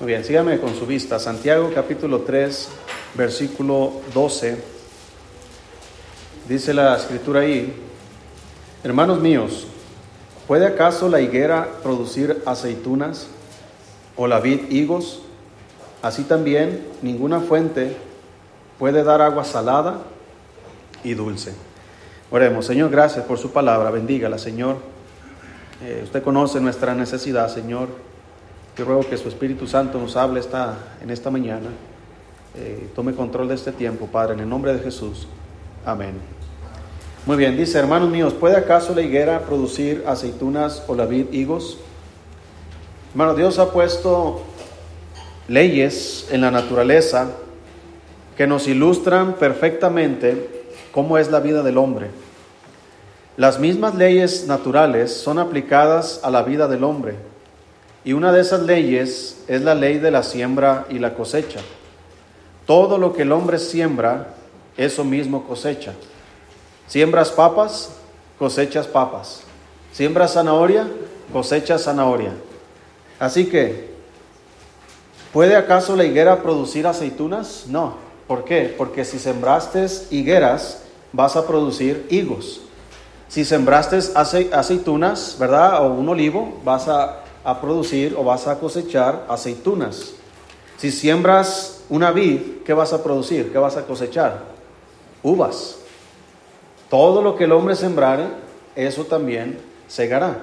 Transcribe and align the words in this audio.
Muy 0.00 0.08
bien, 0.08 0.24
sígame 0.24 0.58
con 0.58 0.74
su 0.74 0.86
vista. 0.86 1.20
Santiago 1.20 1.70
capítulo 1.72 2.22
3, 2.22 2.68
versículo 3.14 3.92
12. 4.12 4.58
Dice 6.48 6.74
la 6.74 6.96
escritura 6.96 7.42
ahí, 7.42 7.72
hermanos 8.82 9.20
míos, 9.20 9.68
¿puede 10.48 10.66
acaso 10.66 11.08
la 11.08 11.20
higuera 11.20 11.68
producir 11.84 12.42
aceitunas 12.44 13.28
o 14.16 14.26
la 14.26 14.40
vid 14.40 14.68
higos? 14.68 15.22
Así 16.02 16.24
también 16.24 16.84
ninguna 17.00 17.38
fuente 17.38 17.96
puede 18.80 19.04
dar 19.04 19.22
agua 19.22 19.44
salada 19.44 20.02
y 21.04 21.14
dulce. 21.14 21.54
Oremos, 22.32 22.66
Señor, 22.66 22.90
gracias 22.90 23.24
por 23.26 23.38
su 23.38 23.52
palabra, 23.52 23.92
bendígala, 23.92 24.38
Señor. 24.38 24.78
Eh, 25.84 26.00
usted 26.02 26.20
conoce 26.24 26.60
nuestra 26.60 26.96
necesidad, 26.96 27.48
Señor. 27.48 28.13
Yo 28.76 28.84
ruego 28.84 29.08
que 29.08 29.16
su 29.16 29.28
Espíritu 29.28 29.68
Santo 29.68 30.00
nos 30.00 30.16
hable 30.16 30.40
esta, 30.40 30.76
en 31.00 31.10
esta 31.10 31.30
mañana. 31.30 31.70
Eh, 32.56 32.88
tome 32.94 33.14
control 33.14 33.46
de 33.46 33.54
este 33.54 33.70
tiempo, 33.70 34.08
Padre, 34.08 34.34
en 34.34 34.40
el 34.40 34.48
nombre 34.48 34.72
de 34.72 34.80
Jesús. 34.80 35.28
Amén. 35.86 36.14
Muy 37.24 37.36
bien, 37.36 37.56
dice, 37.56 37.78
hermanos 37.78 38.10
míos, 38.10 38.34
¿puede 38.34 38.56
acaso 38.56 38.92
la 38.92 39.02
higuera 39.02 39.42
producir 39.42 40.02
aceitunas 40.08 40.82
o 40.88 40.96
la 40.96 41.06
vid 41.06 41.32
higos? 41.32 41.78
Hermano, 43.12 43.34
Dios 43.34 43.60
ha 43.60 43.70
puesto 43.70 44.42
leyes 45.46 46.26
en 46.32 46.40
la 46.40 46.50
naturaleza 46.50 47.30
que 48.36 48.48
nos 48.48 48.66
ilustran 48.66 49.34
perfectamente 49.34 50.64
cómo 50.90 51.16
es 51.16 51.30
la 51.30 51.38
vida 51.38 51.62
del 51.62 51.78
hombre. 51.78 52.10
Las 53.36 53.60
mismas 53.60 53.94
leyes 53.94 54.48
naturales 54.48 55.12
son 55.12 55.38
aplicadas 55.38 56.20
a 56.24 56.30
la 56.30 56.42
vida 56.42 56.66
del 56.66 56.82
hombre 56.82 57.33
y 58.04 58.12
una 58.12 58.32
de 58.32 58.42
esas 58.42 58.60
leyes 58.62 59.38
es 59.48 59.62
la 59.62 59.74
ley 59.74 59.98
de 59.98 60.10
la 60.10 60.22
siembra 60.22 60.86
y 60.90 60.98
la 60.98 61.14
cosecha. 61.14 61.60
Todo 62.66 62.98
lo 62.98 63.14
que 63.14 63.22
el 63.22 63.32
hombre 63.32 63.58
siembra, 63.58 64.34
eso 64.76 65.04
mismo 65.04 65.44
cosecha. 65.44 65.94
Siembras 66.86 67.30
papas, 67.30 67.90
cosechas 68.38 68.86
papas. 68.86 69.40
Siembras 69.92 70.34
zanahoria, 70.34 70.86
cosechas 71.32 71.84
zanahoria. 71.84 72.32
Así 73.18 73.46
que, 73.46 73.90
¿puede 75.32 75.56
acaso 75.56 75.96
la 75.96 76.04
higuera 76.04 76.42
producir 76.42 76.86
aceitunas? 76.86 77.64
No. 77.68 77.94
¿Por 78.26 78.44
qué? 78.44 78.74
Porque 78.76 79.04
si 79.04 79.18
sembraste 79.18 79.86
higueras, 80.10 80.82
vas 81.12 81.36
a 81.36 81.46
producir 81.46 82.06
higos. 82.10 82.60
Si 83.28 83.44
sembraste 83.44 83.98
aceitunas, 84.14 85.36
¿verdad? 85.38 85.84
O 85.84 85.94
un 85.94 86.08
olivo, 86.08 86.60
vas 86.64 86.88
a 86.88 87.23
a 87.44 87.60
producir 87.60 88.14
o 88.16 88.24
vas 88.24 88.48
a 88.48 88.58
cosechar 88.58 89.26
aceitunas. 89.28 90.14
Si 90.76 90.90
siembras 90.90 91.82
una 91.88 92.10
vid, 92.10 92.62
¿qué 92.64 92.72
vas 92.72 92.92
a 92.92 93.02
producir? 93.02 93.52
¿Qué 93.52 93.58
vas 93.58 93.76
a 93.76 93.84
cosechar? 93.84 94.40
Uvas. 95.22 95.76
Todo 96.88 97.22
lo 97.22 97.36
que 97.36 97.44
el 97.44 97.52
hombre 97.52 97.76
sembrare, 97.76 98.24
eso 98.74 99.04
también 99.04 99.58
segará. 99.86 100.38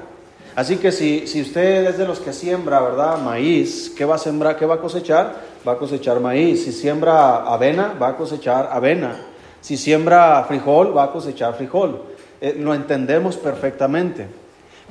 Así 0.55 0.77
que 0.77 0.91
si, 0.91 1.27
si 1.27 1.41
usted 1.41 1.87
es 1.87 1.97
de 1.97 2.05
los 2.05 2.19
que 2.19 2.33
siembra, 2.33 2.81
¿verdad? 2.81 3.17
Maíz, 3.17 3.93
¿qué 3.95 4.03
va 4.05 4.15
a 4.15 4.19
sembrar? 4.19 4.57
¿Qué 4.57 4.65
va 4.65 4.75
a 4.75 4.79
cosechar? 4.79 5.35
Va 5.67 5.73
a 5.73 5.77
cosechar 5.77 6.19
maíz. 6.19 6.65
Si 6.65 6.71
siembra 6.71 7.37
avena, 7.45 7.93
va 8.01 8.09
a 8.09 8.17
cosechar 8.17 8.69
avena. 8.71 9.27
Si 9.61 9.77
siembra 9.77 10.43
frijol, 10.45 10.95
va 10.95 11.03
a 11.05 11.11
cosechar 11.11 11.55
frijol. 11.55 12.01
Eh, 12.41 12.55
lo 12.59 12.73
entendemos 12.73 13.37
perfectamente. 13.37 14.40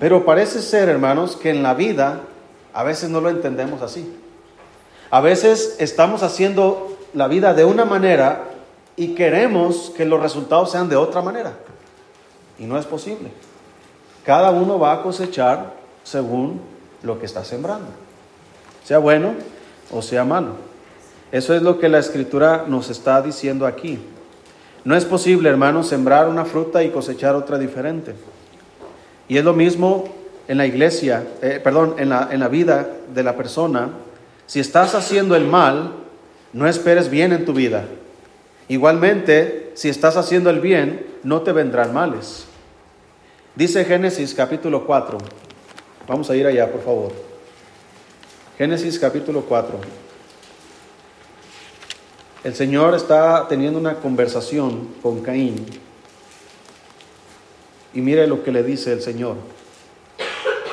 Pero 0.01 0.25
parece 0.25 0.63
ser, 0.63 0.89
hermanos, 0.89 1.37
que 1.37 1.51
en 1.51 1.63
la 1.63 1.75
vida 1.75 2.23
a 2.73 2.83
veces 2.83 3.11
no 3.11 3.21
lo 3.21 3.29
entendemos 3.29 3.83
así. 3.83 4.11
A 5.11 5.21
veces 5.21 5.77
estamos 5.79 6.23
haciendo 6.23 6.97
la 7.13 7.29
vida 7.29 7.53
de 7.53 7.65
una 7.65 7.85
manera 7.85 8.45
y 8.97 9.15
queremos 9.15 9.93
que 9.95 10.07
los 10.07 10.21
resultados 10.21 10.71
sean 10.71 10.89
de 10.89 10.97
otra 10.97 11.21
manera. 11.21 11.53
Y 12.59 12.65
no 12.65 12.79
es 12.79 12.87
posible. 12.87 13.31
Cada 14.25 14.51
uno 14.51 14.79
va 14.79 14.93
a 14.95 15.03
cosechar 15.03 15.75
según 16.03 16.61
lo 17.03 17.19
que 17.19 17.27
está 17.27 17.45
sembrando. 17.45 17.89
Sea 18.85 18.99
bueno 18.99 19.35
o 19.91 20.01
sea 20.01 20.25
malo. 20.25 20.53
Eso 21.31 21.55
es 21.55 21.63
lo 21.63 21.79
que 21.79 21.89
la 21.89 21.99
escritura 21.99 22.65
nos 22.67 22.89
está 22.89 23.21
diciendo 23.21 23.67
aquí. 23.67 23.99
No 24.85 24.97
es 24.97 25.05
posible, 25.05 25.51
hermanos, 25.51 25.89
sembrar 25.89 26.29
una 26.29 26.45
fruta 26.45 26.83
y 26.83 26.91
cosechar 26.91 27.35
otra 27.35 27.59
diferente. 27.59 28.15
Y 29.31 29.39
es 29.39 29.45
lo 29.45 29.53
mismo 29.53 30.09
en 30.49 30.59
la 30.59 30.67
iglesia, 30.67 31.25
eh, 31.41 31.61
perdón, 31.63 31.95
en 31.99 32.09
la, 32.09 32.31
en 32.33 32.41
la 32.41 32.49
vida 32.49 32.97
de 33.15 33.23
la 33.23 33.37
persona. 33.37 33.91
Si 34.47 34.59
estás 34.59 34.97
haciendo 34.97 35.37
el 35.37 35.45
mal, 35.45 35.93
no 36.53 36.67
esperes 36.67 37.09
bien 37.09 37.33
en 37.33 37.45
tu 37.45 37.53
vida. 37.53 37.85
Igualmente, 38.67 39.71
si 39.75 39.89
estás 39.89 40.17
haciendo 40.17 40.51
el 40.51 40.59
bien, 40.59 41.07
no 41.23 41.43
te 41.43 41.53
vendrán 41.53 41.95
males. 41.95 42.47
Dice 43.55 43.85
Génesis 43.85 44.35
capítulo 44.35 44.85
4. 44.85 45.17
Vamos 46.09 46.29
a 46.29 46.35
ir 46.35 46.45
allá, 46.45 46.69
por 46.69 46.83
favor. 46.83 47.13
Génesis 48.59 48.99
capítulo 48.99 49.43
4. 49.43 49.79
El 52.43 52.55
Señor 52.57 52.97
está 52.97 53.47
teniendo 53.47 53.79
una 53.79 53.95
conversación 53.95 54.89
con 55.01 55.21
Caín 55.21 55.67
y 57.95 58.01
mire 58.01 58.27
lo 58.27 58.43
que 58.43 58.53
le 58.53 58.63
dice 58.63 58.93
el 58.93 59.03
Señor. 59.03 59.37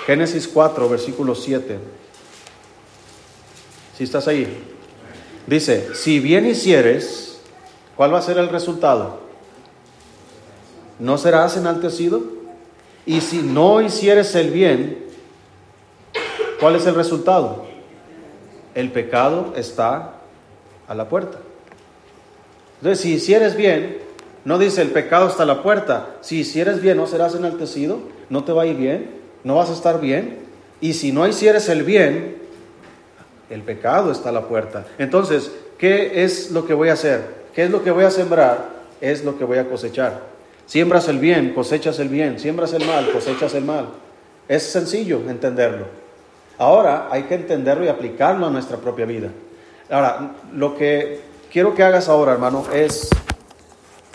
Génesis 0.05 0.47
4, 0.47 0.88
versículo 0.89 1.35
7. 1.35 1.78
Si 3.97 4.03
estás 4.03 4.28
ahí. 4.28 4.63
Dice, 5.47 5.95
si 5.95 6.19
bien 6.19 6.45
hicieres, 6.45 7.39
¿cuál 7.95 8.13
va 8.13 8.19
a 8.19 8.22
ser 8.22 8.38
el 8.38 8.50
resultado? 8.50 9.19
¿No 11.00 11.17
serás 11.17 11.57
enaltecido? 11.57 12.22
Y 13.05 13.22
si 13.22 13.41
no 13.41 13.81
hicieres 13.81 14.35
el 14.35 14.51
bien, 14.51 15.05
¿cuál 16.59 16.75
es 16.75 16.85
el 16.85 16.95
resultado? 16.95 17.66
El 18.75 18.91
pecado 18.91 19.53
está 19.55 20.16
a 20.88 20.95
la 20.95 21.09
puerta. 21.09 21.39
Entonces, 22.78 23.01
si 23.01 23.13
hicieres 23.13 23.55
bien, 23.55 24.06
no 24.47 24.58
dice 24.58 24.81
el 24.81 24.91
pecado 24.91 25.28
está 25.28 25.44
a 25.44 25.46
la 25.46 25.62
puerta. 25.62 26.08
Si 26.22 26.40
hicieres 26.40 26.81
bien, 26.81 26.96
no 26.96 27.06
serás 27.06 27.35
enaltecido, 27.35 28.00
no 28.30 28.46
te 28.46 28.53
va 28.53 28.62
a 28.62 28.66
ir 28.66 28.78
bien, 28.78 29.09
no 29.44 29.56
vas 29.56 29.69
a 29.69 29.74
estar 29.74 30.00
bien. 30.00 30.38
Y 30.80 30.94
si 30.94 31.12
no 31.12 31.28
hicieres 31.28 31.68
el 31.68 31.84
bien, 31.84 32.38
el 33.50 33.62
pecado 33.63 34.09
está 34.09 34.30
a 34.30 34.31
la 34.31 34.47
puerta. 34.47 34.85
Entonces, 35.00 35.52
¿qué 35.78 36.24
es 36.24 36.52
lo 36.52 36.66
que 36.66 36.74
voy 36.74 36.88
a 36.88 36.94
hacer? 36.94 37.25
¿Qué 37.53 37.66
es 37.66 37.72
lo 37.72 37.84
que 37.84 37.91
voy 37.91 38.06
a 38.06 38.09
sembrar? 38.09 38.69
Es 39.02 39.25
lo 39.25 39.38
que 39.38 39.44
voy 39.44 39.58
a 39.58 39.68
cosechar. 39.68 40.22
Siembras 40.66 41.09
el 41.09 41.19
bien, 41.19 41.53
cosechas 41.53 42.00
el 42.00 42.08
bien. 42.08 42.40
Siembras 42.40 42.72
el 42.72 42.85
mal, 42.85 43.12
cosechas 43.12 43.53
el 43.53 43.66
mal. 43.66 43.90
Es 44.47 44.64
sencillo 44.64 45.24
entenderlo. 45.28 45.88
Ahora 46.58 47.09
hay 47.12 47.24
que 47.24 47.35
entenderlo 47.35 47.84
y 47.84 47.90
aplicarlo 47.90 48.46
a 48.46 48.50
nuestra 48.50 48.78
propia 48.78 49.06
vida. 49.06 49.28
Ahora, 49.90 50.35
lo 50.53 50.74
que 50.78 51.19
quiero 51.52 51.75
que 51.75 51.84
hagas 51.84 52.08
ahora, 52.08 52.31
hermano, 52.31 52.64
es 52.74 53.09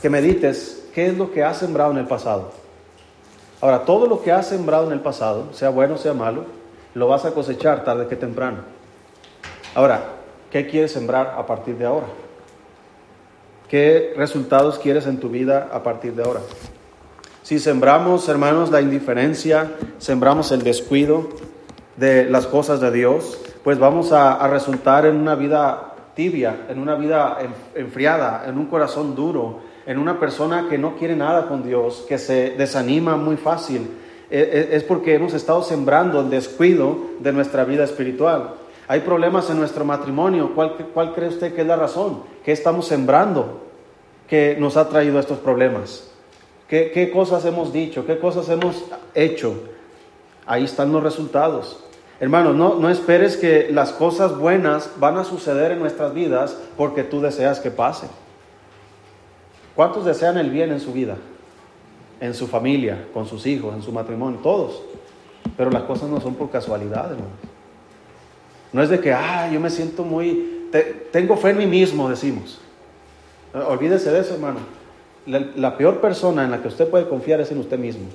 que 0.02 0.10
medites 0.10 0.84
qué 0.92 1.06
es 1.06 1.16
lo 1.16 1.30
que 1.30 1.44
has 1.44 1.58
sembrado 1.58 1.92
en 1.92 1.98
el 1.98 2.06
pasado. 2.06 2.50
Ahora, 3.60 3.84
todo 3.84 4.08
lo 4.08 4.20
que 4.20 4.32
has 4.32 4.48
sembrado 4.48 4.88
en 4.88 4.92
el 4.92 5.00
pasado, 5.00 5.52
sea 5.52 5.70
bueno 5.70 5.94
o 5.94 5.98
sea 5.98 6.12
malo, 6.12 6.44
lo 6.94 7.06
vas 7.06 7.24
a 7.24 7.30
cosechar 7.30 7.84
tarde 7.84 8.08
que 8.08 8.16
temprano. 8.16 8.58
Ahora, 9.76 10.02
¿qué 10.50 10.66
quieres 10.66 10.90
sembrar 10.90 11.36
a 11.38 11.46
partir 11.46 11.76
de 11.76 11.86
ahora? 11.86 12.06
¿Qué 13.68 14.12
resultados 14.16 14.80
quieres 14.80 15.06
en 15.06 15.20
tu 15.20 15.28
vida 15.28 15.70
a 15.72 15.82
partir 15.84 16.14
de 16.14 16.24
ahora? 16.24 16.40
Si 17.42 17.58
sembramos, 17.58 18.28
hermanos, 18.28 18.70
la 18.70 18.80
indiferencia, 18.80 19.70
sembramos 19.98 20.52
el 20.52 20.62
descuido 20.62 21.28
de 21.96 22.24
las 22.28 22.46
cosas 22.46 22.80
de 22.80 22.90
Dios, 22.90 23.38
pues 23.62 23.78
vamos 23.78 24.12
a, 24.12 24.46
resultar 24.48 25.06
en 25.06 25.16
una 25.16 25.36
vida 25.36 25.94
tibia, 26.14 26.66
en 26.68 26.80
una 26.80 26.96
vida 26.96 27.38
enfriada, 27.74 28.44
en 28.46 28.58
un 28.58 28.66
corazón 28.66 29.14
duro, 29.14 29.60
en 29.86 29.98
una 29.98 30.20
persona 30.20 30.68
que 30.68 30.78
no 30.78 30.96
quiere 30.96 31.16
nada 31.16 31.48
con 31.48 31.62
Dios, 31.62 32.04
que 32.08 32.18
se 32.18 32.50
desanima 32.50 33.16
muy 33.16 33.36
fácil, 33.36 33.88
e, 34.30 34.38
e, 34.38 34.76
es 34.76 34.82
porque 34.82 35.14
hemos 35.14 35.34
estado 35.34 35.62
sembrando 35.62 36.20
el 36.20 36.30
descuido 36.30 36.96
de 37.20 37.32
nuestra 37.32 37.64
vida 37.64 37.84
espiritual. 37.84 38.54
Hay 38.88 39.00
problemas 39.00 39.50
en 39.50 39.58
nuestro 39.58 39.84
matrimonio. 39.84 40.52
¿Cuál, 40.54 40.76
cuál 40.92 41.12
cree 41.14 41.28
usted 41.28 41.54
que 41.54 41.60
es 41.60 41.66
la 41.66 41.76
razón? 41.76 42.22
¿Qué 42.44 42.52
estamos 42.52 42.86
sembrando 42.86 43.60
que 44.28 44.56
nos 44.58 44.76
ha 44.76 44.88
traído 44.88 45.18
estos 45.18 45.38
problemas? 45.38 46.10
¿Qué, 46.68 46.90
¿Qué 46.92 47.10
cosas 47.10 47.44
hemos 47.44 47.72
dicho? 47.72 48.06
¿Qué 48.06 48.18
cosas 48.18 48.48
hemos 48.48 48.84
hecho? 49.14 49.54
Ahí 50.46 50.64
están 50.64 50.92
los 50.92 51.02
resultados. 51.02 51.84
Hermanos, 52.18 52.54
no, 52.54 52.76
no 52.76 52.88
esperes 52.88 53.36
que 53.36 53.68
las 53.70 53.92
cosas 53.92 54.38
buenas 54.38 54.90
van 54.98 55.18
a 55.18 55.24
suceder 55.24 55.72
en 55.72 55.80
nuestras 55.80 56.14
vidas 56.14 56.56
porque 56.76 57.02
tú 57.02 57.20
deseas 57.20 57.60
que 57.60 57.70
pasen. 57.70 58.08
¿Cuántos 59.74 60.04
desean 60.04 60.36
el 60.38 60.50
bien 60.50 60.70
en 60.70 60.80
su 60.80 60.92
vida? 60.92 61.16
En 62.20 62.34
su 62.34 62.46
familia, 62.46 63.06
con 63.12 63.26
sus 63.26 63.46
hijos, 63.46 63.74
en 63.74 63.82
su 63.82 63.92
matrimonio, 63.92 64.40
todos. 64.42 64.82
Pero 65.56 65.70
las 65.70 65.82
cosas 65.82 66.08
no 66.08 66.20
son 66.20 66.34
por 66.34 66.50
casualidad, 66.50 67.06
hermanos. 67.12 67.32
No 68.72 68.82
es 68.82 68.88
de 68.88 69.00
que, 69.00 69.12
ah, 69.12 69.50
yo 69.52 69.60
me 69.60 69.70
siento 69.70 70.04
muy, 70.04 70.68
tengo 71.10 71.36
fe 71.36 71.50
en 71.50 71.58
mí 71.58 71.66
mismo, 71.66 72.08
decimos. 72.08 72.60
Olvídese 73.52 74.10
de 74.10 74.20
eso, 74.20 74.34
hermano. 74.34 74.60
la 75.26 75.76
peor 75.76 76.00
persona 76.00 76.44
en 76.44 76.50
la 76.50 76.62
que 76.62 76.68
usted 76.68 76.88
puede 76.88 77.08
confiar 77.08 77.40
es 77.40 77.50
en 77.50 77.58
usted 77.58 77.78
mismo. 77.78 78.06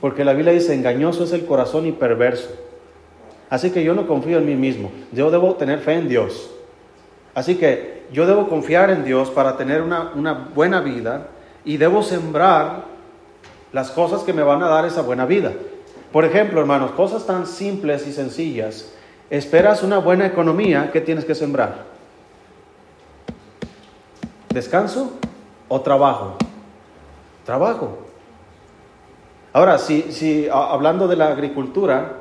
Porque 0.00 0.24
la 0.24 0.32
Biblia 0.32 0.52
dice, 0.52 0.74
engañoso 0.74 1.22
es 1.22 1.32
el 1.32 1.46
corazón 1.46 1.86
y 1.86 1.92
perverso. 1.92 2.50
Así 3.48 3.70
que 3.70 3.84
yo 3.84 3.94
no 3.94 4.08
confío 4.08 4.38
en 4.38 4.46
mí 4.46 4.56
mismo. 4.56 4.90
Yo 5.12 5.30
debo 5.30 5.54
tener 5.54 5.78
fe 5.78 5.94
en 5.94 6.08
Dios. 6.08 6.50
Así 7.34 7.56
que 7.56 8.06
yo 8.12 8.26
debo 8.26 8.48
confiar 8.48 8.90
en 8.90 9.04
Dios 9.04 9.30
para 9.30 9.56
tener 9.56 9.82
una, 9.82 10.12
una 10.14 10.32
buena 10.32 10.80
vida 10.80 11.28
y 11.64 11.76
debo 11.76 12.02
sembrar 12.02 12.84
las 13.72 13.90
cosas 13.90 14.22
que 14.22 14.32
me 14.32 14.42
van 14.42 14.62
a 14.62 14.68
dar 14.68 14.84
esa 14.84 15.02
buena 15.02 15.24
vida. 15.24 15.52
Por 16.12 16.24
ejemplo, 16.26 16.60
hermanos, 16.60 16.90
cosas 16.90 17.26
tan 17.26 17.46
simples 17.46 18.06
y 18.06 18.12
sencillas. 18.12 18.92
Esperas 19.30 19.82
una 19.82 19.98
buena 19.98 20.26
economía, 20.26 20.90
¿qué 20.92 21.00
tienes 21.00 21.24
que 21.24 21.34
sembrar? 21.34 21.84
¿Descanso 24.50 25.12
o 25.68 25.80
trabajo? 25.80 26.36
Trabajo. 27.46 27.98
Ahora, 29.54 29.78
si, 29.78 30.12
si 30.12 30.48
hablando 30.50 31.08
de 31.08 31.16
la 31.16 31.28
agricultura, 31.28 32.18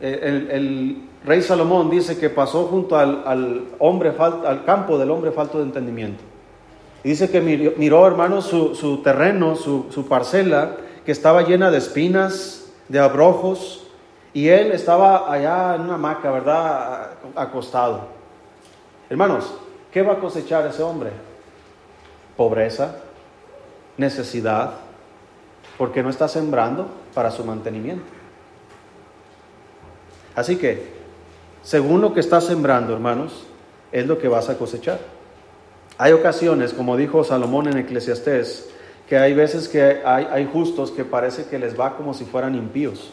eh, 0.00 0.48
el, 0.50 1.08
rey 1.24 1.42
Salomón 1.42 1.90
dice 1.90 2.18
que 2.18 2.30
pasó 2.30 2.64
junto 2.64 2.96
al, 2.96 3.68
hombre, 3.78 4.12
al 4.18 4.64
campo 4.64 4.98
del 4.98 5.10
hombre 5.10 5.32
falto 5.32 5.58
de 5.58 5.64
entendimiento. 5.64 6.22
Dice 7.02 7.30
que 7.30 7.40
miró, 7.40 8.06
hermano, 8.06 8.40
su, 8.40 9.00
terreno, 9.02 9.56
su, 9.56 9.86
su, 9.90 10.06
parcela, 10.08 10.76
que 11.04 11.12
estaba 11.12 11.42
llena 11.42 11.70
de 11.70 11.76
espinas, 11.78 12.72
de 12.88 12.98
abrojos, 12.98 13.86
y 14.32 14.48
él 14.48 14.72
estaba 14.72 15.30
allá 15.30 15.74
en 15.74 15.82
una 15.82 15.94
hamaca, 15.94 16.30
¿verdad? 16.30 17.10
Acostado. 17.36 18.08
Hermanos, 19.10 19.54
¿qué 19.92 20.02
va 20.02 20.14
a 20.14 20.18
cosechar 20.18 20.66
ese 20.66 20.82
hombre? 20.82 21.10
Pobreza, 22.38 22.96
necesidad, 23.98 24.72
porque 25.76 26.02
no 26.02 26.08
está 26.08 26.26
sembrando 26.26 26.88
para 27.12 27.30
su 27.30 27.44
mantenimiento. 27.44 28.04
Así 30.34 30.56
que, 30.56 31.03
según 31.64 32.02
lo 32.02 32.12
que 32.12 32.20
estás 32.20 32.44
sembrando, 32.44 32.92
hermanos, 32.92 33.46
es 33.90 34.06
lo 34.06 34.18
que 34.18 34.28
vas 34.28 34.50
a 34.50 34.58
cosechar. 34.58 35.00
Hay 35.96 36.12
ocasiones, 36.12 36.74
como 36.74 36.96
dijo 36.96 37.24
Salomón 37.24 37.68
en 37.68 37.78
Eclesiastés, 37.78 38.68
que 39.08 39.16
hay 39.16 39.32
veces 39.32 39.68
que 39.68 40.02
hay, 40.04 40.28
hay, 40.30 40.46
justos 40.52 40.90
que 40.90 41.04
parece 41.04 41.46
que 41.46 41.58
les 41.58 41.78
va 41.78 41.96
como 41.96 42.12
si 42.12 42.26
fueran 42.26 42.54
impíos. 42.54 43.10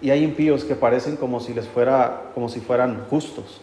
Y 0.00 0.10
hay 0.10 0.24
impíos 0.24 0.64
que 0.64 0.74
parecen 0.74 1.16
como 1.16 1.38
si 1.38 1.52
les 1.52 1.68
fuera, 1.68 2.30
como 2.34 2.48
si 2.48 2.60
fueran 2.60 3.04
justos. 3.10 3.60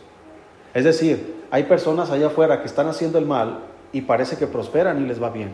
Es 0.75 0.83
decir, 0.83 1.43
hay 1.49 1.63
personas 1.63 2.11
allá 2.11 2.27
afuera 2.27 2.61
que 2.61 2.67
están 2.67 2.87
haciendo 2.87 3.17
el 3.17 3.25
mal 3.25 3.61
y 3.91 4.01
parece 4.01 4.37
que 4.37 4.45
prosperan 4.45 5.03
y 5.03 5.07
les 5.07 5.21
va 5.21 5.31
bien. 5.31 5.53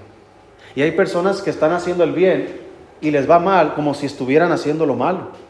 Y 0.75 0.81
hay 0.81 0.91
personas 0.91 1.41
que 1.41 1.49
están 1.49 1.71
haciendo 1.71 2.03
el 2.03 2.11
bien 2.11 2.59
y 2.99 3.11
les 3.11 3.29
va 3.29 3.39
mal 3.39 3.73
como 3.73 3.93
si 3.93 4.05
estuvieran 4.05 4.51
haciendo 4.51 4.85
lo 4.85 4.95
malo. 4.95 5.48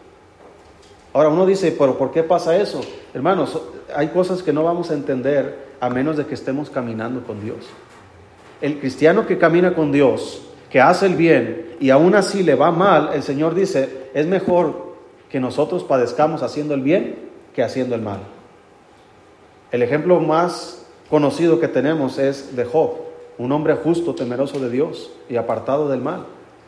Ahora 1.19 1.31
uno 1.31 1.45
dice, 1.45 1.75
pero 1.77 1.97
¿por 1.97 2.11
qué 2.11 2.23
pasa 2.23 2.55
eso? 2.55 2.79
Hermanos, 3.13 3.61
hay 3.93 4.07
cosas 4.07 4.41
que 4.41 4.53
no 4.53 4.63
vamos 4.63 4.89
a 4.89 4.93
entender 4.93 5.67
a 5.81 5.89
menos 5.89 6.15
de 6.15 6.25
que 6.25 6.33
estemos 6.33 6.69
caminando 6.69 7.25
con 7.25 7.43
Dios. 7.43 7.57
El 8.61 8.79
cristiano 8.79 9.27
que 9.27 9.37
camina 9.37 9.75
con 9.75 9.91
Dios, 9.91 10.41
que 10.69 10.79
hace 10.79 11.07
el 11.07 11.15
bien 11.15 11.75
y 11.81 11.89
aún 11.89 12.15
así 12.15 12.41
le 12.41 12.55
va 12.55 12.71
mal, 12.71 13.09
el 13.13 13.21
Señor 13.21 13.53
dice, 13.53 14.09
es 14.13 14.27
mejor 14.27 14.95
que 15.29 15.41
nosotros 15.41 15.83
padezcamos 15.83 16.41
haciendo 16.41 16.73
el 16.73 16.83
bien 16.83 17.29
que 17.53 17.63
haciendo 17.63 17.95
el 17.95 18.01
mal. 18.01 18.21
El 19.73 19.81
ejemplo 19.81 20.21
más 20.21 20.85
conocido 21.09 21.59
que 21.59 21.67
tenemos 21.67 22.17
es 22.17 22.55
de 22.55 22.63
Job, 22.63 22.91
un 23.37 23.51
hombre 23.51 23.75
justo, 23.75 24.15
temeroso 24.15 24.57
de 24.61 24.69
Dios 24.69 25.11
y 25.27 25.35
apartado 25.35 25.89
del 25.89 25.99
mal. 25.99 26.27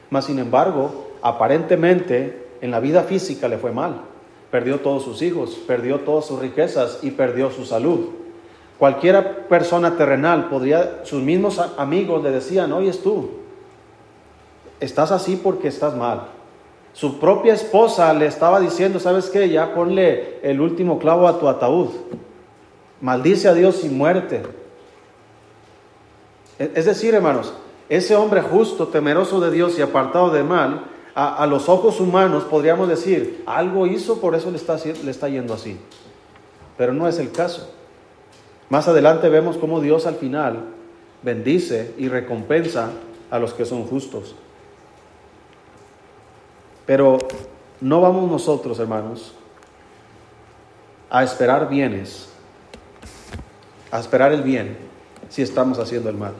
Mas, 0.10 0.26
sin 0.26 0.40
embargo, 0.40 1.14
aparentemente 1.22 2.48
en 2.60 2.72
la 2.72 2.82
vida 2.82 3.04
física 3.04 3.48
le 3.48 3.58
fue 3.58 3.72
mal. 3.72 4.11
Perdió 4.52 4.82
todos 4.82 5.04
sus 5.04 5.22
hijos, 5.22 5.58
perdió 5.66 6.02
todas 6.02 6.26
sus 6.26 6.40
riquezas 6.40 7.00
y 7.02 7.12
perdió 7.12 7.50
su 7.52 7.66
salud. 7.66 8.10
Cualquiera 8.78 9.48
persona 9.48 9.96
terrenal 9.96 10.50
podría, 10.50 11.06
sus 11.06 11.22
mismos 11.22 11.60
amigos 11.78 12.24
le 12.24 12.32
decían, 12.32 12.74
oye 12.74 12.92
tú, 12.94 13.30
estás 14.80 15.12
así 15.12 15.38
porque 15.38 15.70
estás 15.70 15.96
mal. 15.96 16.28
Su 16.94 17.20
propia 17.20 17.54
esposa 17.54 18.14
le 18.14 18.26
estaba 18.26 18.60
diciendo, 18.60 19.00
¿sabes 19.00 19.30
qué? 19.30 19.48
Ya 19.50 19.74
ponle 19.74 20.40
el 20.44 20.60
último 20.60 21.00
clavo 21.00 21.28
a 21.28 21.40
tu 21.40 21.48
ataúd. 21.48 21.90
Maldice 23.00 23.48
a 23.48 23.54
Dios 23.54 23.78
sin 23.78 23.98
muerte. 23.98 24.44
Es 26.60 26.86
decir, 26.86 27.16
hermanos, 27.16 27.54
ese 27.88 28.16
hombre 28.16 28.42
justo, 28.42 28.88
temeroso 28.88 29.40
de 29.40 29.52
Dios 29.52 29.80
y 29.80 29.82
apartado 29.82 30.30
de 30.32 30.44
mal, 30.44 30.86
a, 31.14 31.46
los 31.46 31.68
ojos 31.68 32.00
humanos 32.00 32.44
podríamos 32.46 32.88
decir, 32.88 33.44
algo 33.46 33.86
hizo, 33.88 34.22
por 34.22 34.36
eso 34.36 34.50
le 34.50 34.58
está, 34.58 34.78
le 34.78 35.12
está 35.12 35.28
yendo 35.28 35.54
así. 35.54 35.78
Pero 36.78 36.94
no 36.94 37.08
es 37.08 37.20
el 37.20 37.32
caso. 37.32 37.70
Más 38.70 38.88
adelante 38.88 39.28
vemos 39.28 39.58
cómo 39.58 39.82
Dios 39.82 40.06
al 40.06 40.16
final 40.16 40.64
bendice 41.22 41.94
y 41.98 42.08
recompensa 42.08 42.92
a 43.30 43.40
los 43.40 43.54
que 43.54 43.66
son 43.66 43.86
justos. 43.86 44.36
Pero 46.86 47.18
no 47.82 48.02
vamos 48.02 48.32
nosotros, 48.32 48.80
hermanos, 48.80 49.34
a 51.10 51.24
esperar 51.24 51.68
bienes, 51.68 52.30
a 53.92 54.00
esperar 54.00 54.32
el 54.32 54.42
bien 54.42 54.78
si 55.30 55.42
estamos 55.42 55.80
haciendo 55.80 56.10
el 56.10 56.16
mal. 56.16 56.34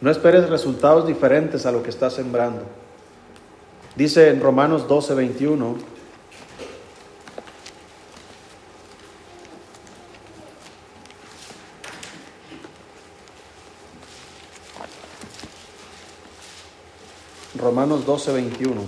No 0.00 0.10
esperes 0.10 0.50
resultados 0.50 1.06
diferentes 1.06 1.64
a 1.64 1.72
lo 1.72 1.82
que 1.82 1.90
estás 1.90 2.14
sembrando. 2.14 2.81
Dice 3.94 4.30
en 4.30 4.40
Romanos 4.40 4.88
12, 4.88 5.14
21. 5.14 5.76
Romanos 17.56 18.06
12, 18.06 18.32
21. 18.32 18.80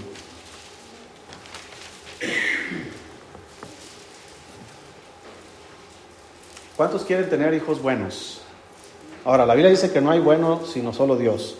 ¿Cuántos 6.76 7.04
quieren 7.04 7.28
tener 7.28 7.52
hijos 7.52 7.82
buenos? 7.82 8.40
Ahora, 9.24 9.44
la 9.44 9.54
Biblia 9.54 9.70
dice 9.70 9.92
que 9.92 10.00
no 10.00 10.10
hay 10.10 10.18
bueno 10.18 10.62
sino 10.64 10.94
solo 10.94 11.16
Dios. 11.16 11.58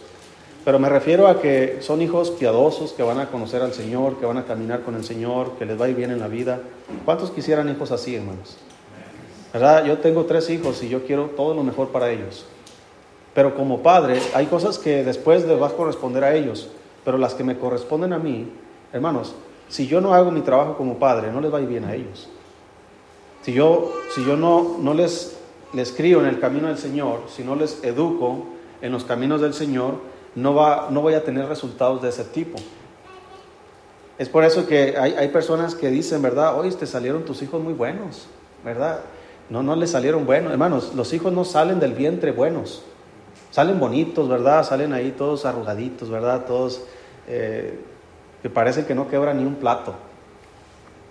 Pero 0.65 0.79
me 0.79 0.89
refiero 0.89 1.27
a 1.29 1.41
que 1.41 1.79
son 1.81 2.01
hijos 2.01 2.31
piadosos 2.31 2.93
que 2.93 3.03
van 3.03 3.21
a 3.21 3.29
conocer 3.29 3.61
al 3.63 3.75
Señor, 3.75 4.17
que 4.17 4.25
van 4.25 4.39
a 4.39 4.45
caminar 4.45 4.81
con 4.81 4.95
el 4.95 5.05
Señor, 5.05 5.53
que 5.59 5.67
les 5.67 5.79
va 5.79 5.85
a 5.85 5.89
ir 5.89 5.97
bien 5.97 6.11
en 6.11 6.21
la 6.21 6.29
vida. 6.29 6.61
¿Cuántos 7.05 7.31
quisieran 7.31 7.69
hijos 7.69 7.91
así, 7.91 8.17
hermanos? 8.17 8.57
¿Verdad? 9.53 9.85
Yo 9.85 9.99
tengo 9.99 10.25
tres 10.25 10.49
hijos 10.49 10.83
y 10.83 10.89
yo 10.89 11.05
quiero 11.05 11.27
todo 11.37 11.55
lo 11.55 11.63
mejor 11.63 11.89
para 11.89 12.11
ellos. 12.11 12.47
Pero 13.35 13.55
como 13.55 13.83
padre, 13.83 14.21
hay 14.35 14.47
cosas 14.47 14.79
que 14.79 15.05
después 15.05 15.45
les 15.45 15.61
va 15.61 15.69
a 15.69 15.73
corresponder 15.73 16.25
a 16.25 16.35
ellos, 16.35 16.69
pero 17.05 17.19
las 17.19 17.35
que 17.35 17.45
me 17.45 17.59
corresponden 17.59 18.13
a 18.13 18.19
mí, 18.19 18.49
hermanos, 18.93 19.35
si 19.69 19.87
yo 19.87 20.01
no 20.01 20.15
hago 20.15 20.31
mi 20.31 20.41
trabajo 20.41 20.77
como 20.77 20.99
padre, 20.99 21.31
no 21.31 21.41
les 21.41 21.53
va 21.53 21.59
a 21.59 21.61
ir 21.61 21.69
bien 21.69 21.85
a 21.85 21.95
ellos. 21.95 22.29
Si 23.43 23.53
yo, 23.53 23.93
si 24.15 24.25
yo 24.25 24.37
no, 24.37 24.79
no 24.81 24.95
les 24.95 25.37
les 25.75 25.93
crío 25.93 26.21
en 26.21 26.27
el 26.27 26.39
camino 26.39 26.69
del 26.69 26.79
Señor, 26.79 27.23
si 27.29 27.43
no 27.43 27.57
les 27.57 27.83
educo 27.83 28.47
en 28.81 28.93
los 28.93 29.05
caminos 29.05 29.41
del 29.41 29.55
Señor, 29.55 29.97
no, 30.35 30.55
va, 30.55 30.89
no 30.91 31.01
voy 31.01 31.15
a 31.15 31.25
tener 31.25 31.47
resultados 31.47 32.03
de 32.03 32.09
ese 32.09 32.25
tipo. 32.25 32.59
Es 34.19 34.29
por 34.29 34.45
eso 34.45 34.67
que 34.67 34.97
hay, 34.99 35.15
hay 35.15 35.29
personas 35.29 35.75
que 35.75 35.91
dicen, 35.91 36.23
¿verdad? 36.23 36.59
Hoy 36.59 36.71
te 36.71 36.87
salieron 36.87 37.25
tus 37.25 37.43
hijos 37.43 37.63
muy 37.63 37.73
buenos, 37.73 38.27
¿verdad? 38.65 39.01
No, 39.51 39.63
no 39.63 39.75
les 39.77 39.91
salieron 39.91 40.25
buenos. 40.27 40.53
Hermanos, 40.53 40.93
los 40.95 41.13
hijos 41.13 41.33
no 41.33 41.45
salen 41.45 41.81
del 41.81 41.93
vientre 41.93 42.31
buenos. 42.31 42.83
Salen 43.51 43.79
bonitos, 43.79 44.29
¿verdad? 44.29 44.65
Salen 44.65 44.93
ahí 44.93 45.13
todos 45.13 45.45
arrugaditos, 45.45 46.11
¿verdad? 46.11 46.45
Todos 46.47 46.83
eh, 47.29 47.79
que 48.43 48.51
parece 48.51 48.87
que 48.87 48.95
no 48.95 49.09
quebran 49.09 49.39
ni 49.39 49.45
un 49.45 49.57
plato. 49.57 49.95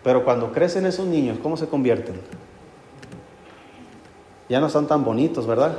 Pero 0.03 0.24
cuando 0.24 0.51
crecen 0.51 0.86
esos 0.86 1.06
niños, 1.06 1.38
¿cómo 1.42 1.58
se 1.58 1.68
convierten? 1.68 2.20
ya 4.50 4.60
no 4.60 4.68
están 4.68 4.88
tan 4.88 5.03
bonitos, 5.03 5.48
¿verdad? 5.48 5.77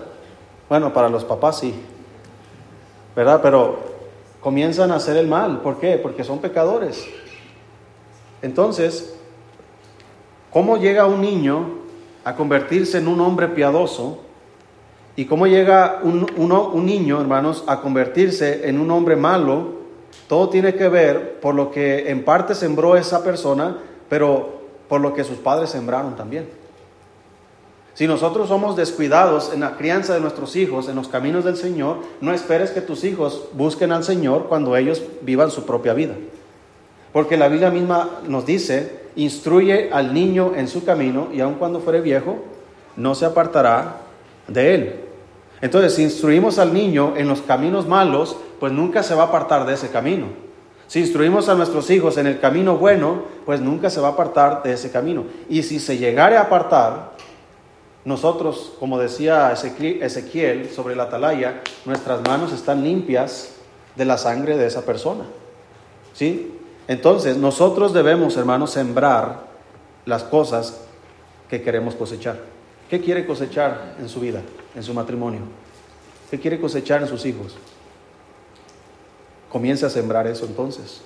Bueno, 0.69 0.93
para 0.93 1.09
los 1.09 1.25
papás 1.25 1.59
sí, 1.59 1.75
¿verdad? 3.15 3.41
Pero 3.43 3.79
comienzan 4.41 4.91
a 4.91 4.97
hacer 4.97 5.17
el 5.17 5.27
mal. 5.27 5.61
¿Por 5.61 5.79
qué? 5.79 5.99
Porque 5.99 6.25
son 6.25 6.39
pecadores. 6.41 7.07
Entonces, 8.43 9.17
¿cómo 10.51 10.77
llega 10.77 11.07
un 11.07 11.21
niño 11.21 11.67
a 12.25 12.35
convertirse 12.35 12.99
en 12.99 13.09
un 13.09 13.21
hombre 13.21 13.49
piadoso? 13.49 14.19
¿Y 15.17 15.27
cómo 15.27 15.47
llega 15.47 16.01
un, 16.03 16.27
un 16.37 16.87
niño, 16.87 17.21
hermanos, 17.21 17.65
a 17.67 17.81
convertirse 17.81 18.69
en 18.69 18.81
un 18.81 18.91
hombre 18.91 19.17
malo? 19.17 19.85
Todo 20.29 20.49
tiene 20.49 20.75
que 20.75 20.89
ver 20.89 21.41
por 21.41 21.55
lo 21.55 21.71
que 21.71 22.11
en 22.11 22.25
parte 22.25 22.55
sembró 22.55 22.97
esa 22.97 23.23
persona, 23.23 23.79
pero 24.09 24.61
por 24.89 25.01
lo 25.01 25.15
que 25.15 25.25
sus 25.25 25.39
padres 25.39 25.71
sembraron 25.71 26.17
también. 26.17 26.64
Si 27.95 28.09
nosotros 28.09 28.49
somos 28.49 28.75
descuidados 28.75 29.53
en 29.53 29.61
la 29.61 29.77
crianza 29.77 30.15
de 30.15 30.21
nuestros 30.21 30.57
hijos, 30.57 30.89
en 30.89 30.97
los 30.97 31.07
caminos 31.07 31.45
del 31.45 31.57
Señor, 31.57 31.99
no 32.21 32.33
esperes 32.33 32.73
que 32.73 32.81
tus 32.81 33.05
hijos 33.05 33.45
busquen 33.53 33.93
al 33.93 34.03
Señor 34.03 34.47
cuando 34.49 34.77
ellos 34.77 35.01
vivan 35.23 35.53
su 35.53 35.65
propia 35.65 35.95
vida. 35.95 36.15
Porque 37.13 37.37
la 37.37 37.47
Biblia 37.47 37.71
misma 37.71 38.11
nos 38.27 38.45
dice, 38.45 39.05
instruye 39.15 39.91
al 39.93 40.13
niño 40.13 40.55
en 40.57 40.67
su 40.67 40.85
camino 40.85 41.29
y 41.33 41.41
aun 41.41 41.55
cuando 41.55 41.79
fuere 41.79 42.01
viejo, 42.01 42.39
no 42.97 43.15
se 43.15 43.27
apartará 43.27 44.01
de 44.49 44.75
él. 44.75 45.01
Entonces, 45.61 45.95
si 45.95 46.03
instruimos 46.03 46.59
al 46.59 46.75
niño 46.75 47.15
en 47.17 47.29
los 47.29 47.43
caminos 47.43 47.87
malos, 47.87 48.37
pues 48.59 48.73
nunca 48.73 49.05
se 49.05 49.15
va 49.15 49.23
a 49.23 49.27
apartar 49.27 49.67
de 49.67 49.75
ese 49.75 49.91
camino. 49.91 50.27
Si 50.89 51.01
instruimos 51.01 51.49
a 51.49 51.55
nuestros 51.55 51.89
hijos 51.91 52.19
en 52.19 52.27
el 52.27 52.41
camino 52.41 52.77
bueno, 52.77 53.23
pues 53.47 53.61
nunca 53.61 53.89
se 53.89 54.01
va 54.01 54.09
a 54.09 54.13
apartar 54.13 54.63
de 54.65 54.73
ese 54.73 54.91
camino. 54.91 55.25
Y 55.49 55.63
si 55.63 55.79
se 55.79 55.97
llegare 55.97 56.37
a 56.37 56.43
apartar, 56.43 57.14
nosotros, 58.05 58.73
como 58.79 58.99
decía 58.99 59.53
Ezequiel 59.53 60.71
sobre 60.71 60.95
la 60.95 61.05
atalaya, 61.05 61.63
nuestras 61.87 62.21
manos 62.23 62.53
están 62.53 62.85
limpias 62.85 63.55
de 63.97 64.05
la 64.05 64.19
sangre 64.19 64.57
de 64.57 64.67
esa 64.67 64.85
persona. 64.85 65.25
¿Sí? 66.13 66.59
Entonces, 66.87 67.39
nosotros 67.39 67.95
debemos, 67.95 68.37
hermanos, 68.37 68.73
sembrar 68.73 69.47
las 70.05 70.23
cosas 70.23 70.81
que 71.49 71.63
queremos 71.63 71.95
cosechar. 71.95 72.41
¿Qué 72.91 73.01
quiere 73.01 73.27
cosechar 73.27 73.97
en 73.99 74.09
su 74.09 74.21
vida, 74.21 74.43
en 74.75 74.83
su 74.83 74.93
matrimonio? 74.93 75.41
¿Qué 76.31 76.39
quiere 76.39 76.61
cosechar 76.61 77.01
en 77.01 77.09
sus 77.09 77.25
hijos? 77.25 77.57
Comience 79.51 79.87
a 79.87 79.91
sembrar 79.91 80.27
eso 80.27 80.45
entonces. 80.45 81.01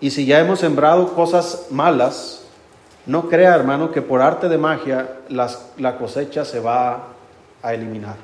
Y 0.00 0.10
si 0.10 0.24
ya 0.24 0.38
hemos 0.38 0.60
sembrado 0.60 1.14
cosas 1.14 1.66
malas, 1.70 2.43
no 3.06 3.28
crea, 3.28 3.54
hermano, 3.54 3.92
que 3.92 4.00
por 4.00 4.22
arte 4.22 4.48
de 4.48 4.56
magia 4.56 5.18
la 5.28 5.98
cosecha 5.98 6.44
se 6.44 6.60
va 6.60 7.08
a 7.62 7.74
eliminar. 7.74 8.16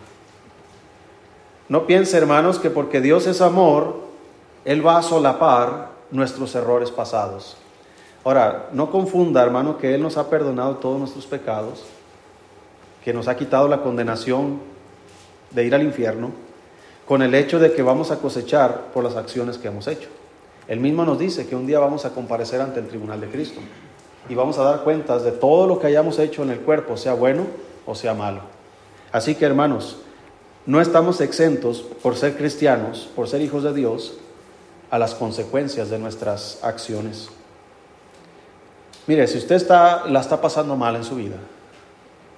No 1.69 1.87
piense, 1.87 2.17
hermanos, 2.17 2.59
que 2.59 2.71
porque 2.71 3.01
Dios 3.01 3.27
es 3.27 3.41
amor, 3.41 4.01
Él 4.65 4.85
va 4.85 4.99
a 4.99 5.03
solapar 5.03 5.91
nuestros 6.11 6.55
errores 6.55 6.91
pasados. 6.91 7.57
Ahora, 8.25 8.69
no 8.73 8.91
confunda, 8.91 9.43
hermano, 9.43 9.79
que 9.79 9.95
Él 9.95 10.03
nos 10.03 10.17
ha 10.17 10.29
perdonado 10.29 10.77
todos 10.77 10.99
nuestros 10.99 11.27
pecados, 11.27 11.85
que 13.05 13.13
nos 13.13 13.29
ha 13.29 13.37
quitado 13.37 13.69
la 13.69 13.83
condenación 13.83 14.61
de 15.51 15.65
ir 15.65 15.75
al 15.75 15.83
infierno, 15.83 16.33
con 17.07 17.23
el 17.23 17.35
hecho 17.35 17.59
de 17.59 17.73
que 17.73 17.83
vamos 17.83 18.11
a 18.11 18.19
cosechar 18.19 18.93
por 18.93 19.05
las 19.05 19.17
acciones 19.17 19.59
que 19.59 19.69
hemos 19.69 19.87
hecho. 19.89 20.09
Él 20.69 20.81
mismo 20.81 21.05
nos 21.05 21.19
dice 21.19 21.47
que 21.47 21.57
un 21.57 21.67
día 21.67 21.81
vamos 21.81 22.05
a 22.05 22.11
comparecer 22.11 22.61
ante 22.61 22.81
el 22.81 22.89
tribunal 22.89 23.21
de 23.21 23.29
Cristo 23.29 23.61
y 24.31 24.37
vamos 24.37 24.59
a 24.59 24.63
dar 24.63 24.85
cuentas 24.85 25.25
de 25.25 25.33
todo 25.33 25.67
lo 25.67 25.81
que 25.81 25.89
hayamos 25.89 26.21
hecho 26.21 26.45
en 26.45 26.51
el 26.51 26.61
cuerpo, 26.61 26.97
sea 26.97 27.15
bueno 27.15 27.49
o 27.85 27.97
sea 27.97 28.15
malo. 28.15 28.43
Así 29.11 29.35
que 29.35 29.45
hermanos, 29.45 29.97
no 30.67 30.81
estamos 30.81 31.21
exentos 31.21 31.83
por 32.01 32.15
ser 32.15 32.37
cristianos, 32.37 33.11
por 33.17 33.29
ser 33.29 33.43
hijos 33.43 33.65
de 33.65 33.75
Dios, 33.75 34.15
a 34.89 35.01
las 35.01 35.17
consecuencias 35.17 35.91
de 35.91 35.99
nuestras 35.99 36.61
acciones. 36.63 37.29
Mire, 39.09 39.27
si 39.27 39.39
usted 39.39 39.57
está, 39.57 40.07
la 40.07 40.21
está 40.21 40.41
pasando 40.41 40.77
mal 40.77 40.95
en 40.95 41.03
su 41.03 41.17
vida, 41.17 41.37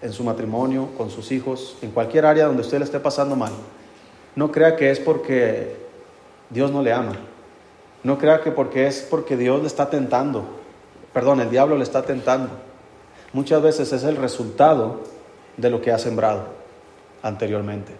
en 0.00 0.14
su 0.14 0.24
matrimonio, 0.24 0.88
con 0.96 1.10
sus 1.10 1.30
hijos, 1.30 1.76
en 1.82 1.90
cualquier 1.90 2.24
área 2.24 2.46
donde 2.46 2.62
usted 2.62 2.78
le 2.78 2.84
esté 2.84 3.00
pasando 3.00 3.36
mal, 3.36 3.52
no 4.34 4.50
crea 4.50 4.76
que 4.76 4.90
es 4.90 4.98
porque 4.98 5.76
Dios 6.48 6.70
no 6.70 6.82
le 6.82 6.94
ama. 6.94 7.16
No 8.02 8.16
crea 8.16 8.40
que 8.40 8.50
porque 8.50 8.86
es 8.86 9.02
porque 9.02 9.36
Dios 9.36 9.60
le 9.60 9.66
está 9.66 9.90
tentando 9.90 10.61
perdón, 11.12 11.40
el 11.40 11.50
diablo 11.50 11.76
le 11.76 11.82
está 11.82 12.02
tentando. 12.02 12.50
Muchas 13.32 13.62
veces 13.62 13.92
es 13.92 14.04
el 14.04 14.16
resultado 14.16 15.00
de 15.56 15.70
lo 15.70 15.80
que 15.80 15.92
ha 15.92 15.98
sembrado 15.98 16.46
anteriormente. 17.22 17.92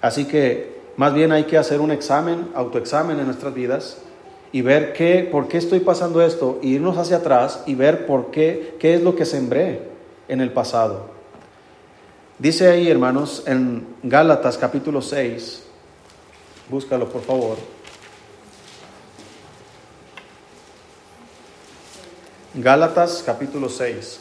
Así 0.00 0.26
que 0.26 0.80
más 0.96 1.14
bien 1.14 1.32
hay 1.32 1.44
que 1.44 1.58
hacer 1.58 1.80
un 1.80 1.90
examen, 1.90 2.50
autoexamen 2.54 3.18
en 3.18 3.26
nuestras 3.26 3.54
vidas 3.54 3.98
y 4.52 4.62
ver 4.62 4.92
qué, 4.92 5.28
por 5.30 5.48
qué 5.48 5.58
estoy 5.58 5.80
pasando 5.80 6.22
esto, 6.22 6.60
e 6.62 6.68
irnos 6.68 6.96
hacia 6.96 7.16
atrás 7.16 7.64
y 7.66 7.74
ver 7.74 8.06
por 8.06 8.30
qué, 8.30 8.76
qué 8.78 8.94
es 8.94 9.02
lo 9.02 9.16
que 9.16 9.24
sembré 9.24 9.82
en 10.28 10.40
el 10.40 10.52
pasado. 10.52 11.06
Dice 12.38 12.68
ahí, 12.68 12.88
hermanos, 12.88 13.42
en 13.46 13.86
Gálatas 14.02 14.58
capítulo 14.58 15.02
6, 15.02 15.64
búscalo 16.68 17.08
por 17.08 17.22
favor. 17.22 17.56
Gálatas 22.56 23.24
capítulo 23.26 23.68
6. 23.68 24.20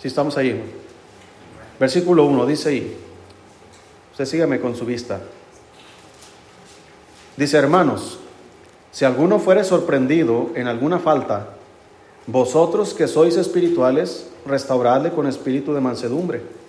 Si 0.00 0.08
estamos 0.08 0.38
ahí. 0.38 0.58
Versículo 1.78 2.24
1 2.24 2.46
dice 2.46 2.70
ahí. 2.70 2.96
Usted 4.12 4.24
sígame 4.24 4.58
con 4.58 4.74
su 4.74 4.86
vista. 4.86 5.20
Dice, 7.36 7.58
hermanos, 7.58 8.18
si 8.90 9.04
alguno 9.04 9.38
fuere 9.38 9.64
sorprendido 9.64 10.52
en 10.54 10.66
alguna 10.66 10.98
falta, 10.98 11.50
vosotros 12.26 12.94
que 12.94 13.06
sois 13.06 13.36
espirituales, 13.36 14.30
restauradle 14.46 15.10
con 15.10 15.26
espíritu 15.26 15.74
de 15.74 15.82
mansedumbre 15.82 16.65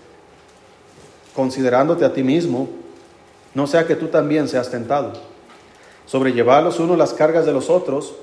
considerándote 1.38 2.04
a 2.04 2.14
ti 2.14 2.24
mismo, 2.24 2.68
no 3.54 3.68
sea 3.68 3.86
que 3.86 3.96
tú 3.96 4.08
también 4.08 4.48
seas 4.48 4.72
tentado. 4.72 5.14
Sobrellevad 6.08 6.64
los 6.64 6.80
unos 6.80 6.98
las 6.98 7.14
cargas 7.14 7.46
de 7.46 7.54
los 7.54 7.70
otros 7.70 8.16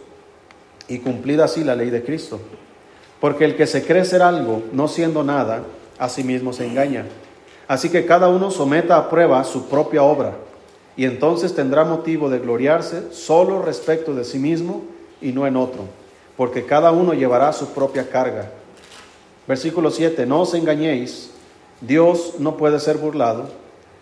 y 0.88 0.98
cumplid 0.98 1.38
así 1.38 1.62
la 1.62 1.76
ley 1.76 1.90
de 1.90 2.02
Cristo. 2.02 2.40
Porque 3.20 3.44
el 3.44 3.54
que 3.54 3.68
se 3.68 3.86
cree 3.86 4.04
ser 4.04 4.20
algo, 4.20 4.64
no 4.72 4.88
siendo 4.88 5.22
nada, 5.22 5.62
a 5.96 6.08
sí 6.08 6.24
mismo 6.24 6.52
se 6.52 6.66
engaña. 6.66 7.06
Así 7.68 7.88
que 7.88 8.04
cada 8.04 8.28
uno 8.28 8.50
someta 8.50 8.96
a 8.96 9.08
prueba 9.08 9.44
su 9.44 9.68
propia 9.68 10.02
obra, 10.02 10.34
y 10.96 11.04
entonces 11.04 11.54
tendrá 11.54 11.84
motivo 11.84 12.28
de 12.28 12.40
gloriarse 12.40 13.12
solo 13.12 13.62
respecto 13.62 14.12
de 14.12 14.24
sí 14.24 14.40
mismo 14.40 14.82
y 15.22 15.30
no 15.30 15.46
en 15.46 15.56
otro, 15.56 15.84
porque 16.36 16.66
cada 16.66 16.90
uno 16.90 17.14
llevará 17.14 17.52
su 17.52 17.68
propia 17.68 18.10
carga. 18.10 18.50
Versículo 19.46 19.92
7, 19.92 20.26
no 20.26 20.40
os 20.40 20.54
engañéis, 20.54 21.30
Dios 21.86 22.34
no 22.38 22.56
puede 22.56 22.80
ser 22.80 22.96
burlado, 22.96 23.48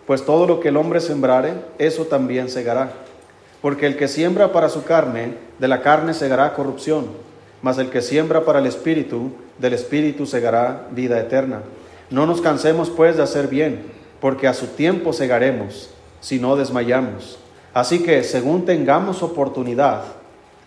pues 0.05 0.25
todo 0.25 0.47
lo 0.47 0.59
que 0.59 0.69
el 0.69 0.77
hombre 0.77 0.99
sembrare, 1.01 1.53
eso 1.77 2.05
también 2.05 2.49
segará. 2.49 2.91
Porque 3.61 3.87
el 3.87 3.97
que 3.97 4.07
siembra 4.07 4.51
para 4.51 4.69
su 4.69 4.83
carne, 4.83 5.35
de 5.59 5.67
la 5.67 5.81
carne 5.81 6.13
segará 6.13 6.53
corrupción, 6.53 7.07
mas 7.61 7.77
el 7.77 7.89
que 7.89 8.01
siembra 8.01 8.43
para 8.43 8.59
el 8.59 8.65
espíritu, 8.65 9.31
del 9.57 9.73
espíritu 9.73 10.25
segará 10.25 10.87
vida 10.91 11.19
eterna. 11.19 11.61
No 12.09 12.25
nos 12.25 12.41
cansemos 12.41 12.89
pues 12.89 13.17
de 13.17 13.23
hacer 13.23 13.47
bien, 13.47 13.85
porque 14.19 14.47
a 14.47 14.53
su 14.53 14.67
tiempo 14.67 15.13
segaremos, 15.13 15.89
si 16.19 16.39
no 16.39 16.55
desmayamos. 16.55 17.39
Así 17.73 18.03
que, 18.03 18.23
según 18.23 18.65
tengamos 18.65 19.23
oportunidad, 19.23 20.03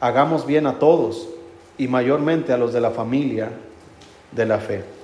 hagamos 0.01 0.47
bien 0.47 0.67
a 0.67 0.79
todos, 0.79 1.29
y 1.79 1.89
mayormente 1.89 2.53
a 2.53 2.57
los 2.57 2.73
de 2.73 2.81
la 2.81 2.91
familia 2.91 3.51
de 4.33 4.47
la 4.47 4.59
fe. 4.59 4.96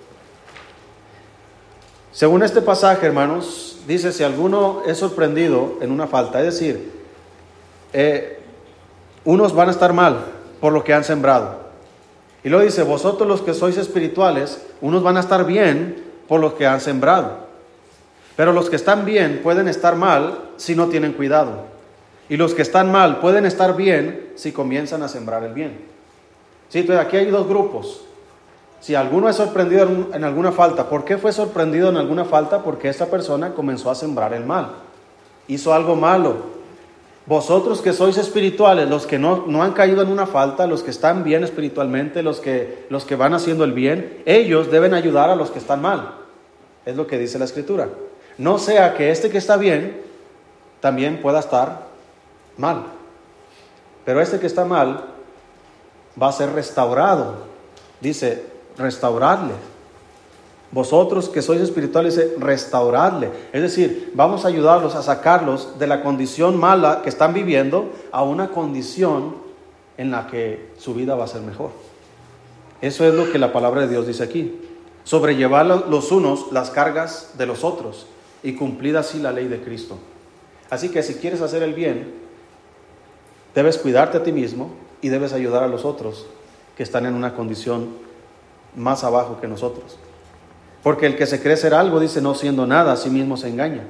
Según 2.12 2.42
este 2.42 2.61
pasaje, 2.61 3.07
hermanos, 3.07 3.78
dice, 3.88 4.12
si 4.12 4.23
alguno 4.23 4.83
es 4.87 4.99
sorprendido 4.99 5.78
en 5.81 5.90
una 5.90 6.07
falta, 6.07 6.40
es 6.40 6.47
decir, 6.47 6.92
eh, 7.95 8.38
unos 9.25 9.54
van 9.54 9.69
a 9.69 9.71
estar 9.71 9.95
mal 9.95 10.26
por 10.61 10.75
lo 10.75 10.85
que 10.85 10.92
han 10.92 11.04
sembrado. 11.04 11.62
Y 12.45 12.50
luego 12.50 12.66
dice, 12.66 12.83
vosotros 12.83 13.26
los 13.26 13.40
que 13.40 13.54
sois 13.54 13.78
espirituales, 13.78 14.62
unos 14.83 15.02
van 15.02 15.16
a 15.16 15.21
estar 15.21 15.47
bien 15.47 16.04
por 16.28 16.40
lo 16.40 16.54
que 16.54 16.66
han 16.66 16.83
sembrado. 16.83 17.47
Pero 18.37 18.52
los 18.52 18.69
que 18.69 18.76
están 18.76 19.07
bien 19.07 19.40
pueden 19.42 19.66
estar 19.66 19.97
mal 19.97 20.50
si 20.59 20.75
no 20.75 20.88
tienen 20.88 21.14
cuidado. 21.14 21.64
Y 22.28 22.37
los 22.37 22.52
que 22.52 22.62
están 22.62 22.92
mal 22.92 23.21
pueden 23.21 23.47
estar 23.47 23.75
bien 23.75 24.33
si 24.35 24.52
comienzan 24.52 25.02
a 25.02 25.09
sembrar 25.09 25.45
el 25.45 25.54
bien. 25.54 25.81
Sí, 26.69 26.81
entonces 26.81 27.07
aquí 27.07 27.16
hay 27.16 27.31
dos 27.31 27.49
grupos. 27.49 28.02
Si 28.82 28.96
alguno 28.96 29.28
es 29.28 29.36
sorprendido 29.36 30.08
en 30.12 30.24
alguna 30.24 30.50
falta, 30.50 30.88
¿por 30.88 31.04
qué 31.04 31.16
fue 31.16 31.32
sorprendido 31.32 31.88
en 31.88 31.96
alguna 31.96 32.24
falta? 32.24 32.64
Porque 32.64 32.88
esta 32.88 33.06
persona 33.06 33.54
comenzó 33.54 33.92
a 33.92 33.94
sembrar 33.94 34.34
el 34.34 34.44
mal. 34.44 34.72
Hizo 35.46 35.72
algo 35.72 35.94
malo. 35.94 36.34
Vosotros 37.24 37.80
que 37.80 37.92
sois 37.92 38.18
espirituales, 38.18 38.88
los 38.88 39.06
que 39.06 39.20
no, 39.20 39.44
no 39.46 39.62
han 39.62 39.70
caído 39.70 40.02
en 40.02 40.08
una 40.08 40.26
falta, 40.26 40.66
los 40.66 40.82
que 40.82 40.90
están 40.90 41.22
bien 41.22 41.44
espiritualmente, 41.44 42.24
los 42.24 42.40
que, 42.40 42.86
los 42.90 43.04
que 43.04 43.14
van 43.14 43.34
haciendo 43.34 43.62
el 43.62 43.70
bien, 43.70 44.20
ellos 44.26 44.68
deben 44.68 44.94
ayudar 44.94 45.30
a 45.30 45.36
los 45.36 45.52
que 45.52 45.60
están 45.60 45.80
mal. 45.80 46.14
Es 46.84 46.96
lo 46.96 47.06
que 47.06 47.18
dice 47.18 47.38
la 47.38 47.44
escritura. 47.44 47.88
No 48.36 48.58
sea 48.58 48.94
que 48.94 49.12
este 49.12 49.30
que 49.30 49.38
está 49.38 49.56
bien 49.56 50.02
también 50.80 51.22
pueda 51.22 51.38
estar 51.38 51.86
mal. 52.56 52.86
Pero 54.04 54.20
este 54.20 54.40
que 54.40 54.48
está 54.48 54.64
mal 54.64 55.04
va 56.20 56.30
a 56.30 56.32
ser 56.32 56.52
restaurado. 56.52 57.52
Dice, 58.00 58.50
restaurarle. 58.76 59.55
Vosotros 60.71 61.29
que 61.29 61.43
sois 61.43 61.61
espirituales, 61.61 62.19
restauradle. 62.38 63.31
Es 63.52 63.61
decir, 63.61 64.11
vamos 64.14 64.45
a 64.45 64.49
ayudarlos 64.49 64.95
a 64.95 65.02
sacarlos 65.02 65.79
de 65.79 65.87
la 65.87 66.02
condición 66.02 66.59
mala 66.59 67.02
que 67.02 67.11
están 67.11 67.35
viviendo 67.35 67.91
a 68.11 68.23
una 68.23 68.49
condición 68.49 69.37
en 69.99 70.11
la 70.11 70.26
que 70.26 70.71
su 70.79 70.95
vida 70.95 71.14
va 71.14 71.25
a 71.25 71.29
ser 71.29 71.43
mejor. 71.43 71.71
Eso 72.81 73.07
es 73.07 73.14
lo 73.14 73.31
que 73.31 73.38
la 73.38 73.52
palabra 73.52 73.83
de 73.83 73.88
Dios 73.88 74.07
dice 74.07 74.23
aquí. 74.23 74.61
Sobrellevar 75.05 75.67
los 75.67 76.11
unos 76.11 76.50
las 76.52 76.71
cargas 76.71 77.33
de 77.37 77.47
los 77.47 77.64
otros 77.64 78.07
y 78.43 78.55
cumplir 78.55 78.97
así 78.97 79.19
la 79.19 79.31
ley 79.31 79.49
de 79.49 79.61
Cristo. 79.61 79.99
Así 80.71 80.88
que 80.88 81.02
si 81.02 81.14
quieres 81.17 81.43
hacer 81.43 81.62
el 81.62 81.75
bien, 81.75 82.14
debes 83.55 83.76
cuidarte 83.76 84.17
a 84.17 84.23
ti 84.23 84.33
mismo 84.33 84.71
y 85.02 85.11
debes 85.11 85.35
ayudar 85.35 85.62
a 85.62 85.69
los 85.69 85.85
otros 85.85 86.26
que 86.76 86.83
están 86.83 87.05
en 87.05 87.14
una 87.14 87.35
condición 87.35 87.88
más 88.76 89.05
abajo 89.05 89.38
que 89.41 89.49
nosotros. 89.49 89.99
Porque 90.83 91.07
el 91.07 91.17
que 91.17 91.26
se 91.26 91.41
cree 91.41 91.57
ser 91.57 91.75
algo, 91.75 92.00
dice, 92.00 92.21
no 92.21 92.35
siendo 92.35 92.67
nada, 92.67 92.93
a 92.93 92.97
sí 92.97 93.11
mismo 93.11 93.37
se 93.37 93.49
engaña. 93.49 93.85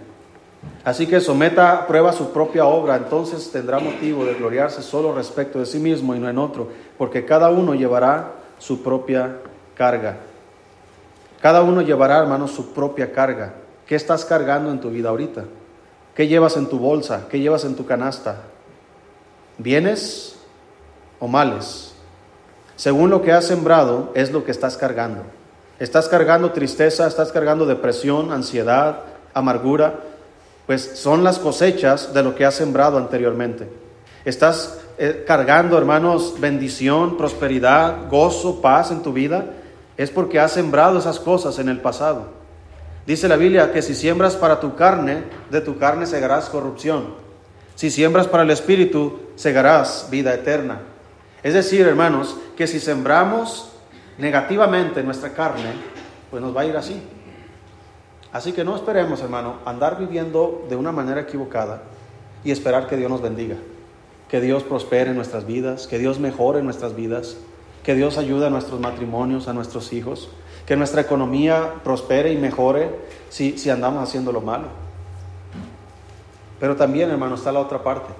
Así 0.85 1.07
que 1.07 1.21
someta 1.21 1.73
a 1.73 1.87
prueba 1.87 2.13
su 2.13 2.33
propia 2.33 2.67
obra, 2.67 2.97
entonces 2.97 3.51
tendrá 3.51 3.79
motivo 3.79 4.25
de 4.25 4.35
gloriarse 4.35 4.83
solo 4.83 5.15
respecto 5.15 5.59
de 5.59 5.67
sí 5.67 5.79
mismo 5.79 6.15
y 6.15 6.19
no 6.19 6.29
en 6.29 6.39
otro, 6.39 6.69
porque 6.99 7.25
cada 7.25 7.51
uno 7.51 7.75
llevará 7.75 8.33
su 8.59 8.83
propia 8.83 9.39
carga. 9.75 10.19
Cada 11.41 11.63
uno 11.63 11.83
llevará, 11.83 12.19
hermanos, 12.19 12.53
su 12.53 12.73
propia 12.73 13.13
carga. 13.13 13.55
¿Qué 13.87 13.97
estás 13.97 14.25
cargando 14.25 14.71
en 14.71 14.81
tu 14.81 14.91
vida 14.91 15.09
ahorita? 15.09 15.45
¿Qué 16.15 16.29
llevas 16.29 16.57
en 16.57 16.69
tu 16.69 16.79
bolsa? 16.79 17.27
¿Qué 17.29 17.41
llevas 17.41 17.65
en 17.65 17.75
tu 17.75 17.87
canasta? 17.87 18.43
¿Bienes 19.59 20.37
o 21.19 21.27
males? 21.27 21.92
Según 22.77 23.11
lo 23.11 23.23
que 23.23 23.33
has 23.33 23.47
sembrado, 23.47 24.11
es 24.15 24.33
lo 24.33 24.45
que 24.45 24.51
estás 24.51 24.77
cargando. 24.77 25.23
Estás 25.79 26.09
cargando 26.09 26.53
tristeza, 26.53 27.07
estás 27.07 27.33
cargando 27.33 27.67
depresión, 27.67 28.33
ansiedad, 28.33 29.01
amargura, 29.35 30.01
pues 30.67 30.93
son 30.95 31.25
las 31.25 31.39
cosechas 31.39 32.15
de 32.15 32.23
lo 32.23 32.35
que 32.35 32.45
has 32.45 32.55
sembrado 32.55 32.99
anteriormente. 32.99 33.69
Estás 34.25 34.79
eh, 34.99 35.25
cargando, 35.27 35.77
hermanos, 35.77 36.35
bendición, 36.39 37.17
prosperidad, 37.17 38.09
gozo, 38.09 38.61
paz 38.61 38.91
en 38.91 39.03
tu 39.03 39.13
vida, 39.13 39.47
es 39.97 40.11
porque 40.11 40.39
has 40.39 40.53
sembrado 40.53 40.99
esas 40.99 41.19
cosas 41.19 41.59
en 41.59 41.69
el 41.69 41.81
pasado. 41.81 42.27
Dice 43.07 43.27
la 43.27 43.37
Biblia 43.37 43.73
que 43.73 43.83
si 43.83 43.95
siembras 43.95 44.37
para 44.37 44.61
tu 44.61 44.77
carne, 44.77 45.25
de 45.51 45.61
tu 45.61 45.79
carne 45.79 46.07
segarás 46.07 46.49
corrupción. 46.49 47.15
Si 47.75 47.91
siembras 47.91 48.29
para 48.29 48.45
el 48.45 48.51
Espíritu, 48.51 49.19
segarás 49.35 50.07
vida 50.11 50.33
eterna. 50.33 50.83
Es 51.43 51.55
decir, 51.55 51.87
hermanos, 51.87 52.37
que 52.57 52.67
si 52.67 52.79
sembramos 52.79 53.73
negativamente 54.19 55.03
nuestra 55.03 55.33
carne, 55.33 55.73
pues 56.31 56.43
nos 56.43 56.57
va 56.57 56.63
a 56.63 56.67
ir 56.67 56.77
así. 56.77 57.03
Así 58.33 58.53
que 58.53 58.65
no 58.65 58.77
esperemos, 58.77 59.21
hermano, 59.21 59.57
andar 59.67 59.99
viviendo 59.99 60.65
de 60.69 60.77
una 60.77 60.93
manera 60.93 61.21
equivocada 61.21 61.83
y 62.45 62.51
esperar 62.51 62.87
que 62.87 62.97
Dios 62.97 63.11
nos 63.11 63.21
bendiga, 63.21 63.57
que 64.29 64.41
Dios 64.41 64.63
prospere 64.63 65.13
nuestras 65.13 65.47
vidas, 65.47 65.87
que 65.87 65.99
Dios 65.99 66.19
mejore 66.19 66.63
nuestras 66.63 66.95
vidas, 66.95 67.37
que 67.83 67.95
Dios 67.95 68.17
ayude 68.17 68.47
a 68.47 68.51
nuestros 68.51 68.81
matrimonios, 68.81 69.49
a 69.49 69.53
nuestros 69.53 69.93
hijos, 69.93 70.31
que 70.65 70.77
nuestra 70.77 71.03
economía 71.03 71.75
prospere 71.85 72.33
y 72.33 72.39
mejore 72.39 72.91
si, 73.29 73.59
si 73.59 73.69
andamos 73.69 74.03
haciendo 74.03 74.33
lo 74.33 74.41
malo. 74.41 74.69
Pero 76.61 76.77
también, 76.77 77.11
hermano, 77.11 77.35
está 77.35 77.51
la 77.51 77.61
otra 77.61 77.83
parte. 77.83 78.13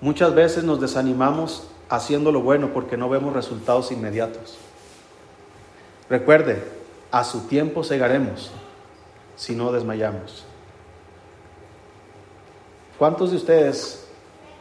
Muchas 0.00 0.34
veces 0.34 0.64
nos 0.64 0.80
desanimamos 0.80 1.68
haciendo 1.92 2.32
lo 2.32 2.40
bueno 2.40 2.70
porque 2.72 2.96
no 2.96 3.10
vemos 3.10 3.34
resultados 3.34 3.92
inmediatos. 3.92 4.56
Recuerde, 6.08 6.62
a 7.10 7.22
su 7.22 7.46
tiempo 7.48 7.84
segaremos 7.84 8.50
si 9.36 9.54
no 9.54 9.70
desmayamos. 9.70 10.46
¿Cuántos 12.98 13.30
de 13.30 13.36
ustedes 13.36 14.08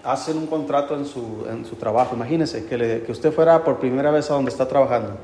hacen 0.03 0.37
un 0.37 0.47
contrato 0.47 0.93
en 0.93 1.05
su, 1.05 1.45
en 1.49 1.63
su 1.65 1.77
trabajo? 1.77 2.15
Imagínense 2.15 2.65
que, 2.65 3.03
que 3.05 3.11
usted 3.11 3.31
fuera 3.31 3.63
por 3.63 3.79
primera 3.79 4.11
vez 4.11 4.29
a 4.29 4.33
donde 4.33 4.51
está 4.51 4.67
trabajando 4.67 5.15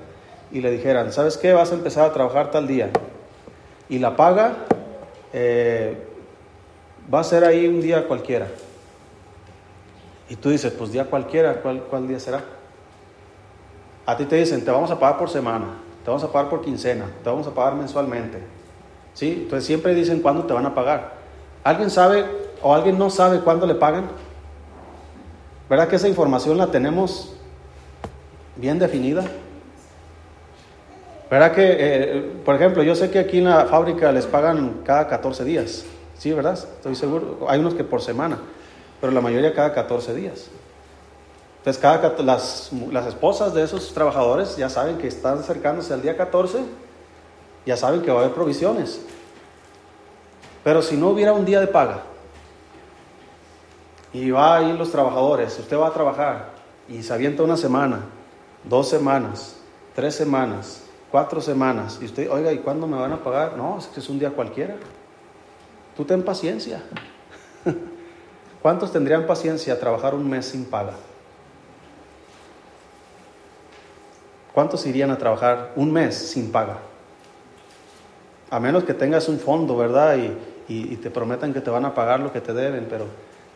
y 0.50 0.62
le 0.62 0.72
dijeran, 0.72 1.12
¿sabes 1.12 1.36
qué? 1.36 1.52
Vas 1.52 1.74
a 1.74 1.76
empezar 1.76 2.10
a 2.10 2.13
trabajar 2.13 2.52
tal 2.52 2.67
día. 2.67 2.89
Y 3.89 4.00
la 4.00 4.15
paga 4.15 4.60
eh, 5.34 5.98
va 7.13 7.20
a 7.20 7.24
ser 7.26 7.43
ahí 7.43 7.67
un 7.67 7.82
día 7.82 8.08
cualquiera. 8.08 8.48
Y 10.30 10.36
tú 10.36 10.50
dices, 10.50 10.74
pues 10.74 10.92
día 10.92 11.06
cualquiera, 11.06 11.62
¿cuál, 11.62 11.84
¿cuál 11.84 12.08
día 12.08 12.20
será? 12.20 12.44
A 14.06 14.16
ti 14.16 14.26
te 14.26 14.36
dicen, 14.36 14.63
te 14.63 14.72
vamos 14.72 14.92
a 14.92 15.00
pagar 15.00 15.18
por 15.18 15.30
semana, 15.30 15.66
te 16.04 16.10
vamos 16.10 16.24
a 16.24 16.32
pagar 16.32 16.50
por 16.50 16.62
quincena, 16.62 17.06
te 17.24 17.30
vamos 17.30 17.48
a 17.48 17.52
pagar 17.52 17.76
mensualmente. 17.76 18.40
¿Sí? 19.13 19.40
Entonces 19.44 19.66
siempre 19.66 19.94
dicen 19.96 20.22
cuándo 20.22 20.44
te 20.44 20.54
van 20.54 20.66
a 20.66 20.74
pagar. 20.74 21.13
¿Alguien 21.63 21.90
sabe 21.90 22.26
o 22.62 22.74
alguien 22.74 22.98
no 22.98 23.10
sabe 23.10 23.40
cuándo 23.40 23.66
le 23.66 23.76
pagan? 23.76 24.08
¿Verdad 25.70 25.88
que 25.88 25.98
esa 25.98 26.08
información 26.08 26.58
la 26.58 26.68
tenemos 26.68 27.34
bien 28.56 28.80
definida? 28.80 29.26
¿Verdad 31.30 31.52
que, 31.52 31.76
eh, 31.78 32.32
por 32.46 32.56
ejemplo, 32.56 32.84
yo 32.84 32.96
sé 32.96 33.10
que 33.10 33.20
aquí 33.20 33.40
en 33.40 33.46
la 33.46 33.66
fábrica 33.66 34.12
les 34.12 34.26
pagan 34.26 34.82
cada 34.86 35.08
14 35.08 35.44
días? 35.44 35.86
Sí, 36.18 36.32
¿verdad? 36.32 36.54
Estoy 36.54 36.96
seguro. 36.96 37.46
Hay 37.50 37.60
unos 37.60 37.74
que 37.74 37.84
por 37.84 38.02
semana, 38.02 38.40
pero 38.99 39.13
la 39.13 39.21
mayoría 39.21 39.53
cada 39.53 39.73
14 39.73 40.13
días. 40.13 40.47
Entonces, 41.60 41.81
cada, 41.81 42.15
las, 42.23 42.71
las 42.91 43.07
esposas 43.07 43.53
de 43.53 43.63
esos 43.63 43.93
trabajadores 43.93 44.55
ya 44.57 44.69
saben 44.69 44.97
que 44.97 45.07
están 45.07 45.39
acercándose 45.39 45.93
al 45.93 46.01
día 46.01 46.15
14, 46.15 46.60
ya 47.65 47.75
saben 47.75 48.01
que 48.01 48.12
va 48.12 48.19
a 48.19 48.23
haber 48.23 48.33
provisiones. 48.33 49.01
Pero 50.63 50.81
si 50.81 50.95
no 50.95 51.10
hubiera 51.10 51.33
un 51.33 51.45
día 51.45 51.60
de 51.60 51.67
paga, 51.67 52.03
y 54.13 54.31
va 54.31 54.57
a 54.57 54.63
ir 54.63 54.75
los 54.75 54.91
trabajadores, 54.91 55.60
usted 55.60 55.77
va 55.77 55.88
a 55.88 55.93
trabajar 55.93 56.49
y 56.88 57.03
se 57.03 57.13
avienta 57.13 57.43
una 57.43 57.57
semana, 57.57 58.05
dos 58.63 58.89
semanas, 58.89 59.57
tres 59.93 60.15
semanas, 60.15 60.83
cuatro 61.12 61.41
semanas, 61.41 61.99
y 62.01 62.05
usted, 62.05 62.31
oiga, 62.31 62.51
¿y 62.51 62.60
cuándo 62.60 62.88
me 62.88 62.97
van 62.97 63.13
a 63.13 63.23
pagar? 63.23 63.57
No, 63.57 63.77
es 63.77 63.88
que 63.88 63.99
es 63.99 64.10
un 64.10 64.19
día 64.19 64.31
cualquiera. 64.31 64.75
Tú 65.95 66.05
ten 66.05 66.23
paciencia. 66.23 66.81
¿Cuántos 68.67 68.91
tendrían 68.91 69.25
paciencia 69.25 69.75
a 69.75 69.80
trabajar 69.80 70.13
un 70.13 70.30
mes 70.30 70.47
sin 70.47 70.65
paga? 70.65 70.91
¿Cuántos 74.53 74.86
irían 74.86 75.10
a 75.10 75.17
trabajar 75.17 75.71
un 75.77 75.93
mes 75.93 76.17
sin 76.17 76.51
paga? 76.51 76.80
A 78.49 78.60
menos 78.60 78.84
que 78.84 78.93
tengas 78.93 79.30
un 79.30 79.39
fondo, 79.39 79.77
¿verdad? 79.77 80.17
Y, 80.67 80.97
te 80.97 81.10
prometan 81.10 81.53
que 81.53 81.62
te 81.62 81.69
van 81.69 81.86
a 81.86 81.93
pagar 81.93 82.19
lo 82.19 82.34
que 82.34 82.41
te 82.41 82.51
deben, 82.53 82.88
pero 82.89 83.06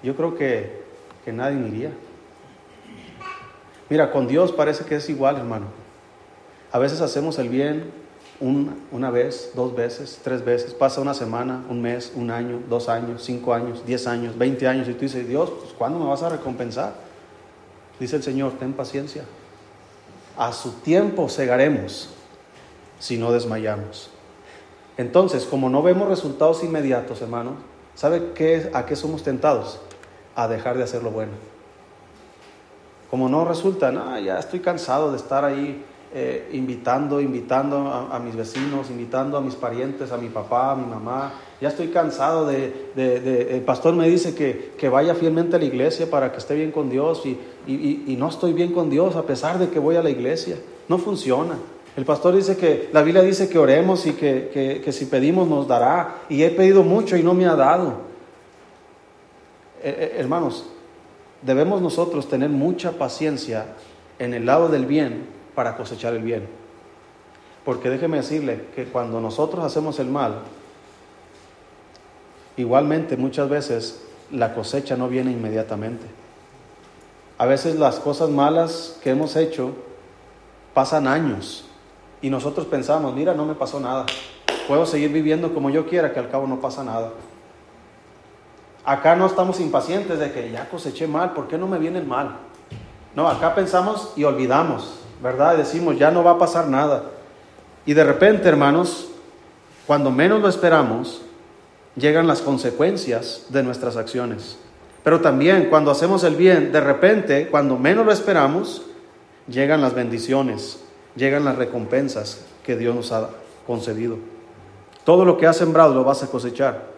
yo 0.02 0.16
creo 0.16 0.38
que, 0.38 0.82
que 1.26 1.34
nadie 1.34 1.60
iría. 1.68 1.92
Mira, 3.90 4.14
con 4.14 4.30
Dios 4.30 4.54
parece 4.54 4.86
que 4.86 4.96
es 4.96 5.10
igual, 5.10 5.36
hermano. 5.36 5.66
A 6.72 6.80
veces 6.80 7.02
hacemos 7.02 7.38
el 7.38 7.50
bien, 7.50 7.92
una, 8.42 9.12
vez, 9.12 9.52
dos 9.54 9.76
veces, 9.76 10.20
tres 10.24 10.44
veces, 10.44 10.74
pasa 10.74 11.00
una 11.00 11.14
semana, 11.14 11.64
un 11.70 11.82
mes, 11.82 12.12
un 12.16 12.32
año, 12.32 12.60
dos 12.68 12.90
años, 12.90 13.22
cinco 13.24 13.54
años, 13.54 13.86
diez 13.86 14.08
años, 14.08 14.36
veinte 14.38 14.68
años, 14.68 14.90
y 14.90 14.94
tú 14.94 15.02
dices, 15.02 15.28
Dios, 15.28 15.52
pues, 15.60 15.74
¿cuándo 15.74 16.00
me 16.00 16.06
vas 16.06 16.24
a 16.24 16.30
recompensar? 16.30 16.94
Dice 18.00 18.16
el 18.16 18.24
Señor, 18.24 18.54
ten 18.54 18.74
paciencia. 18.74 19.24
A 20.36 20.52
su 20.54 20.72
tiempo 20.72 21.30
segaremos 21.30 22.10
si 23.00 23.18
no 23.18 23.32
desmayamos. 23.32 24.10
Entonces, 24.98 25.46
como 25.46 25.70
no 25.70 25.84
vemos 25.84 26.08
resultados 26.08 26.64
inmediatos, 26.64 27.22
hermano, 27.22 27.56
¿sabe 27.94 28.32
qué, 28.34 28.72
a 28.74 28.88
qué 28.88 28.96
somos 28.96 29.22
tentados? 29.22 29.80
A 30.36 30.48
dejar 30.48 30.78
de 30.78 30.84
hacer 30.84 31.04
lo 31.04 31.12
bueno. 31.12 31.34
Como 33.12 33.30
no 33.30 33.46
resulta, 33.46 33.92
no, 33.92 34.18
ya 34.20 34.40
estoy 34.40 34.62
cansado 34.62 35.12
de 35.12 35.18
estar 35.18 35.46
ahí 35.46 35.86
eh, 36.14 36.50
invitando, 36.54 37.22
invitando 37.22 37.88
a, 38.12 38.20
mis 38.20 38.36
vecinos, 38.36 38.90
invitando 38.90 39.38
a 39.38 39.42
mis 39.42 39.56
parientes, 39.56 40.12
a 40.12 40.18
mi 40.18 40.28
papá, 40.28 40.72
a 40.72 40.76
mi 40.76 40.86
mamá. 40.86 41.34
Ya 41.62 41.70
estoy 41.70 41.88
cansado 41.88 42.48
de, 42.48 42.92
el 43.50 43.62
pastor 43.62 43.94
me 43.94 44.10
dice 44.10 44.36
que, 44.36 44.74
que, 44.78 44.90
vaya 44.90 45.16
fielmente 45.16 45.56
a 45.56 45.60
la 45.60 45.66
iglesia 45.66 46.10
para 46.10 46.32
que 46.32 46.40
esté 46.40 46.56
bien 46.56 46.72
con 46.72 46.90
Dios 46.90 47.26
y, 47.26 47.38
y, 47.66 48.16
no 48.18 48.28
estoy 48.28 48.52
bien 48.52 48.74
con 48.74 48.90
Dios 48.90 49.16
a 49.16 49.24
pesar 49.24 49.58
de 49.58 49.70
que 49.70 49.80
voy 49.80 49.96
a 49.96 50.04
la 50.04 50.10
iglesia. 50.10 50.58
No 50.90 50.98
funciona. 50.98 51.56
El 51.96 52.04
pastor 52.04 52.36
dice 52.36 52.58
que 52.58 52.90
la 52.92 53.04
Biblia 53.04 53.22
dice 53.22 53.48
que 53.48 53.58
oremos 53.58 54.06
y 54.06 54.14
que, 54.14 54.50
que, 54.54 54.82
que 54.82 54.92
si 54.92 55.06
pedimos 55.06 55.48
nos 55.48 55.68
dará. 55.68 56.24
Y 56.30 56.44
he 56.44 56.50
pedido 56.50 56.84
mucho 56.84 57.16
y 57.16 57.24
no 57.24 57.34
me 57.34 57.46
ha 57.46 57.56
dado. 57.56 58.12
Eh, 59.82 59.96
eh, 59.98 60.16
hermanos, 60.18 60.66
debemos 61.42 61.82
nosotros 61.82 62.28
tener 62.28 62.50
mucha 62.50 62.92
paciencia 62.92 63.76
en 64.20 64.34
el 64.34 64.46
lado 64.46 64.68
del 64.68 64.86
bien 64.86 65.41
para 65.56 65.76
cosechar 65.76 66.14
el 66.14 66.24
bien. 66.24 66.48
Porque 67.66 67.90
déjeme 67.90 68.18
decirle 68.18 68.68
que 68.76 68.86
cuando 68.86 69.22
nosotros 69.22 69.64
hacemos 69.64 70.00
el 70.00 70.08
mal, 70.08 70.40
igualmente 72.58 73.18
muchas 73.18 73.50
veces 73.50 74.04
la 74.32 74.54
cosecha 74.54 74.96
no 74.96 75.08
viene 75.08 75.32
inmediatamente. 75.32 76.06
A 77.38 77.46
veces 77.46 77.76
las 77.76 78.00
cosas 78.00 78.30
malas 78.30 78.98
que 79.04 79.10
hemos 79.10 79.36
hecho 79.36 79.72
pasan 80.74 81.08
años 81.08 81.66
Y 82.22 82.30
nosotros 82.30 82.68
pensamos, 82.68 83.16
mira, 83.16 83.34
no 83.34 83.46
me 83.46 83.56
pasó 83.56 83.80
nada. 83.80 84.06
Puedo 84.68 84.86
seguir 84.86 85.12
viviendo 85.12 85.56
como 85.56 85.72
yo 85.72 85.88
quiera, 85.88 86.14
que 86.14 86.20
al 86.20 86.30
cabo 86.30 86.46
no 86.46 86.62
pasa 86.62 86.84
nada. 86.84 87.14
Acá 88.86 89.16
no 89.16 89.26
estamos 89.26 89.60
impacientes 89.60 90.20
de 90.20 90.32
que 90.32 90.52
ya 90.52 90.70
coseché 90.70 91.08
mal, 91.08 91.34
¿por 91.34 91.48
qué 91.48 91.58
no 91.58 91.68
me 91.68 91.80
viene 91.80 91.98
el 91.98 92.06
mal? 92.06 92.38
No, 93.16 93.28
acá 93.28 93.56
pensamos 93.56 94.14
y 94.16 94.24
olvidamos, 94.24 95.01
¿verdad? 95.22 95.58
Decimos, 95.58 95.98
ya 95.98 96.12
no 96.12 96.24
va 96.24 96.32
a 96.32 96.40
pasar 96.40 96.68
nada. 96.68 97.04
Y 97.86 97.94
de 97.94 98.04
repente, 98.04 98.48
hermanos, 98.48 99.08
cuando 99.88 100.12
menos 100.12 100.42
lo 100.42 100.50
esperamos, 100.50 101.22
llegan 101.96 102.28
las 102.28 102.42
consecuencias 102.42 103.46
de 103.50 103.64
nuestras 103.64 103.98
acciones. 103.98 104.58
Pero 105.04 105.22
también 105.22 105.68
cuando 105.70 105.92
hacemos 105.92 106.24
el 106.24 106.36
bien, 106.36 106.72
de 106.72 106.80
repente, 106.80 107.48
cuando 107.50 107.78
menos 107.78 108.06
lo 108.06 108.12
esperamos, 108.12 108.84
llegan 109.48 109.82
las 109.82 109.94
bendiciones, 109.94 110.80
llegan 111.16 111.44
las 111.44 111.58
recompensas 111.58 112.42
que 112.64 112.78
Dios 112.78 112.96
nos 112.96 113.12
ha 113.12 113.30
concedido. 113.66 114.18
Todo 115.04 115.26
lo 115.26 115.38
que 115.38 115.48
has 115.48 115.58
sembrado 115.58 115.96
lo 115.96 116.04
vas 116.04 116.22
a 116.22 116.28
cosechar. 116.28 116.92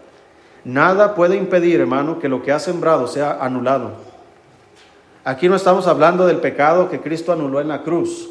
Nada 0.66 1.16
puede 1.16 1.38
impedir, 1.38 1.80
hermano, 1.80 2.20
que 2.20 2.30
lo 2.30 2.44
que 2.44 2.52
has 2.52 2.64
sembrado 2.64 3.08
sea 3.08 3.38
anulado. 3.42 4.13
Aquí 5.26 5.48
no 5.48 5.56
estamos 5.56 5.88
hablando 5.88 6.26
del 6.26 6.42
pecado 6.42 6.90
que 6.90 7.00
Cristo 7.00 7.32
anuló 7.32 7.62
en 7.62 7.70
la 7.70 7.84
cruz. 7.84 8.30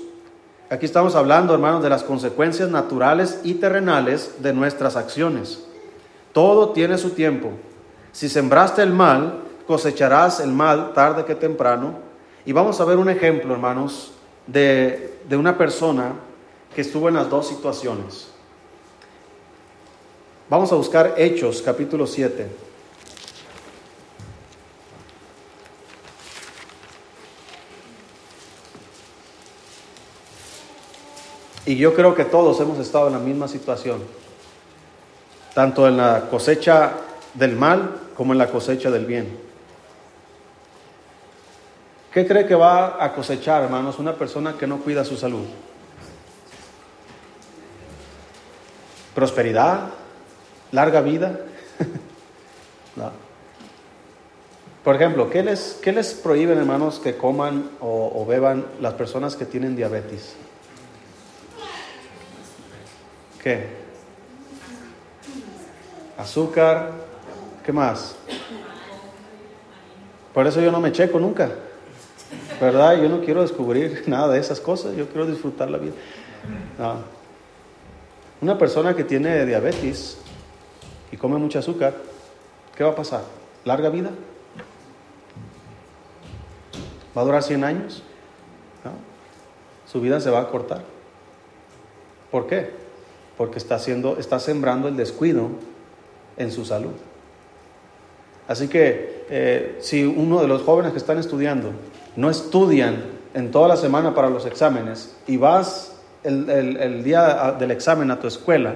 Aquí 0.69 0.85
estamos 0.85 1.15
hablando, 1.15 1.55
hermanos, 1.55 1.83
de 1.83 1.89
las 1.89 2.03
consecuencias 2.03 2.69
naturales 2.69 3.41
y 3.45 3.55
terrenales 3.55 4.43
de 4.43 4.53
nuestras 4.53 4.97
acciones. 4.97 5.65
Todo 6.33 6.71
tiene 6.71 6.99
su 6.99 7.11
tiempo. 7.11 7.51
Si 8.13 8.29
sembraste 8.29 8.83
el 8.83 8.93
mal, 8.93 9.41
cosecharás 9.67 10.41
el 10.41 10.53
mal 10.53 10.93
tarde 10.93 11.25
que 11.25 11.35
temprano. 11.35 11.95
Y 12.45 12.53
vamos 12.53 12.79
a 12.81 12.85
ver 12.85 12.99
un 12.99 13.09
ejemplo, 13.09 13.55
hermanos, 13.55 14.13
de, 14.47 15.19
de 15.27 15.37
una 15.37 15.57
persona 15.57 16.13
que 16.75 16.83
estuvo 16.83 17.09
en 17.09 17.15
las 17.15 17.31
dos 17.31 17.49
situaciones. 17.49 18.29
Vamos 20.51 20.71
a 20.73 20.75
buscar 20.75 21.15
Hechos, 21.17 21.63
capítulo 21.63 22.07
7. 22.07 22.72
Y 31.65 31.77
yo 31.77 31.95
creo 31.95 32.15
que 32.15 32.25
todos 32.25 32.61
hemos 32.61 32.79
estado 32.79 33.07
en 33.07 33.13
la 33.13 33.21
misma 33.21 33.47
situación, 33.47 34.03
tanto 35.55 35.87
en 35.87 35.97
la 35.97 36.29
cosecha 36.29 36.95
del 37.35 37.57
mal 37.57 38.01
como 38.17 38.33
en 38.33 38.39
la 38.39 38.49
cosecha 38.49 38.91
del 38.91 39.07
bien. 39.07 39.39
¿Qué 42.13 42.27
cree 42.27 42.47
que 42.47 42.55
va 42.55 43.03
a 43.03 43.13
cosechar, 43.15 43.63
hermanos, 43.63 43.99
una 43.99 44.15
persona 44.15 44.55
que 44.59 44.67
no 44.67 44.79
cuida 44.79 45.05
su 45.05 45.17
salud? 45.17 45.47
Prosperidad, 49.15 49.91
larga 50.73 51.01
vida. 51.01 51.41
Por 54.85 54.97
ejemplo, 54.97 55.31
¿qué 55.31 55.43
les, 55.45 55.79
¿qué 55.81 55.93
les, 55.93 56.13
prohíben, 56.13 56.59
hermanos, 56.59 56.99
que 56.99 57.17
coman 57.17 57.71
o, 57.81 58.13
o 58.15 58.27
beban 58.27 58.67
las 58.81 58.95
personas 58.95 59.37
que 59.37 59.45
tienen 59.47 59.77
diabetes? 59.77 60.35
¿Qué? 63.43 63.67
Azúcar. 66.17 66.93
¿Qué 67.65 67.73
más? 67.73 68.17
Por 70.33 70.47
eso 70.47 70.61
yo 70.61 70.71
no 70.71 70.81
me 70.81 70.93
checo 70.93 71.19
nunca. 71.19 71.51
¿Verdad? 72.61 73.01
Yo 73.03 73.09
no 73.09 73.21
quiero 73.21 73.43
descubrir 73.43 74.05
nada 74.07 74.33
de 74.33 74.41
esas 74.41 74.61
cosas. 74.61 74.97
Yo 74.97 75.09
quiero 75.09 75.27
disfrutar 75.27 75.71
la 75.71 75.79
vida. 75.79 75.93
Una 78.41 78.59
persona 78.59 78.95
que 78.95 79.05
tiene 79.05 79.45
diabetes 79.47 80.19
y 81.11 81.17
come 81.17 81.39
mucho 81.39 81.59
azúcar, 81.59 81.95
¿qué 82.77 82.83
va 82.83 82.91
a 82.91 82.95
pasar? 82.95 83.23
¿Larga 83.65 83.89
vida? 83.91 84.11
¿Va 87.17 87.23
a 87.23 87.25
durar 87.25 87.43
100 87.43 87.65
años? 87.65 88.03
Su 89.87 90.01
vida 90.01 90.21
se 90.21 90.31
va 90.31 90.41
a 90.41 90.49
cortar. 90.49 90.83
¿Por 92.31 92.47
qué? 92.47 92.82
Porque 93.37 93.59
está, 93.59 93.77
haciendo, 93.77 94.19
está 94.19 94.39
sembrando 94.39 94.89
el 94.89 94.97
descuido 94.97 95.49
en 96.37 96.51
su 96.51 96.65
salud. 96.65 96.93
Así 98.49 98.69
que 98.69 99.27
eh, 99.31 99.79
si 99.81 100.05
uno 100.05 100.41
de 100.41 100.49
los 100.49 100.63
jóvenes 100.63 100.93
que 100.93 100.99
están 100.99 101.19
estudiando 101.19 101.73
no 102.17 102.31
estudian 102.31 103.05
en 103.35 103.51
toda 103.51 103.69
la 103.69 103.77
semana 103.77 104.15
para 104.15 104.29
los 104.29 104.47
exámenes 104.47 105.17
y 105.27 105.37
vas 105.37 105.97
el, 106.23 107.03
día 107.03 107.57
del 107.59 107.71
examen 107.71 108.11
a 108.11 108.21
tu 108.21 108.27
escuela, 108.27 108.75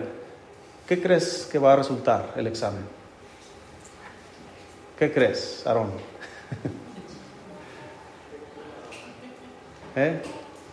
¿qué 0.87 1.03
crees 1.03 1.49
que 1.51 1.59
va 1.59 1.75
a 1.75 1.77
resultar 1.77 2.33
el 2.37 2.47
examen? 2.47 2.83
¿Qué 4.99 5.13
crees, 5.13 5.67
Aarón? 5.67 5.91
¿Eh? 9.97 10.23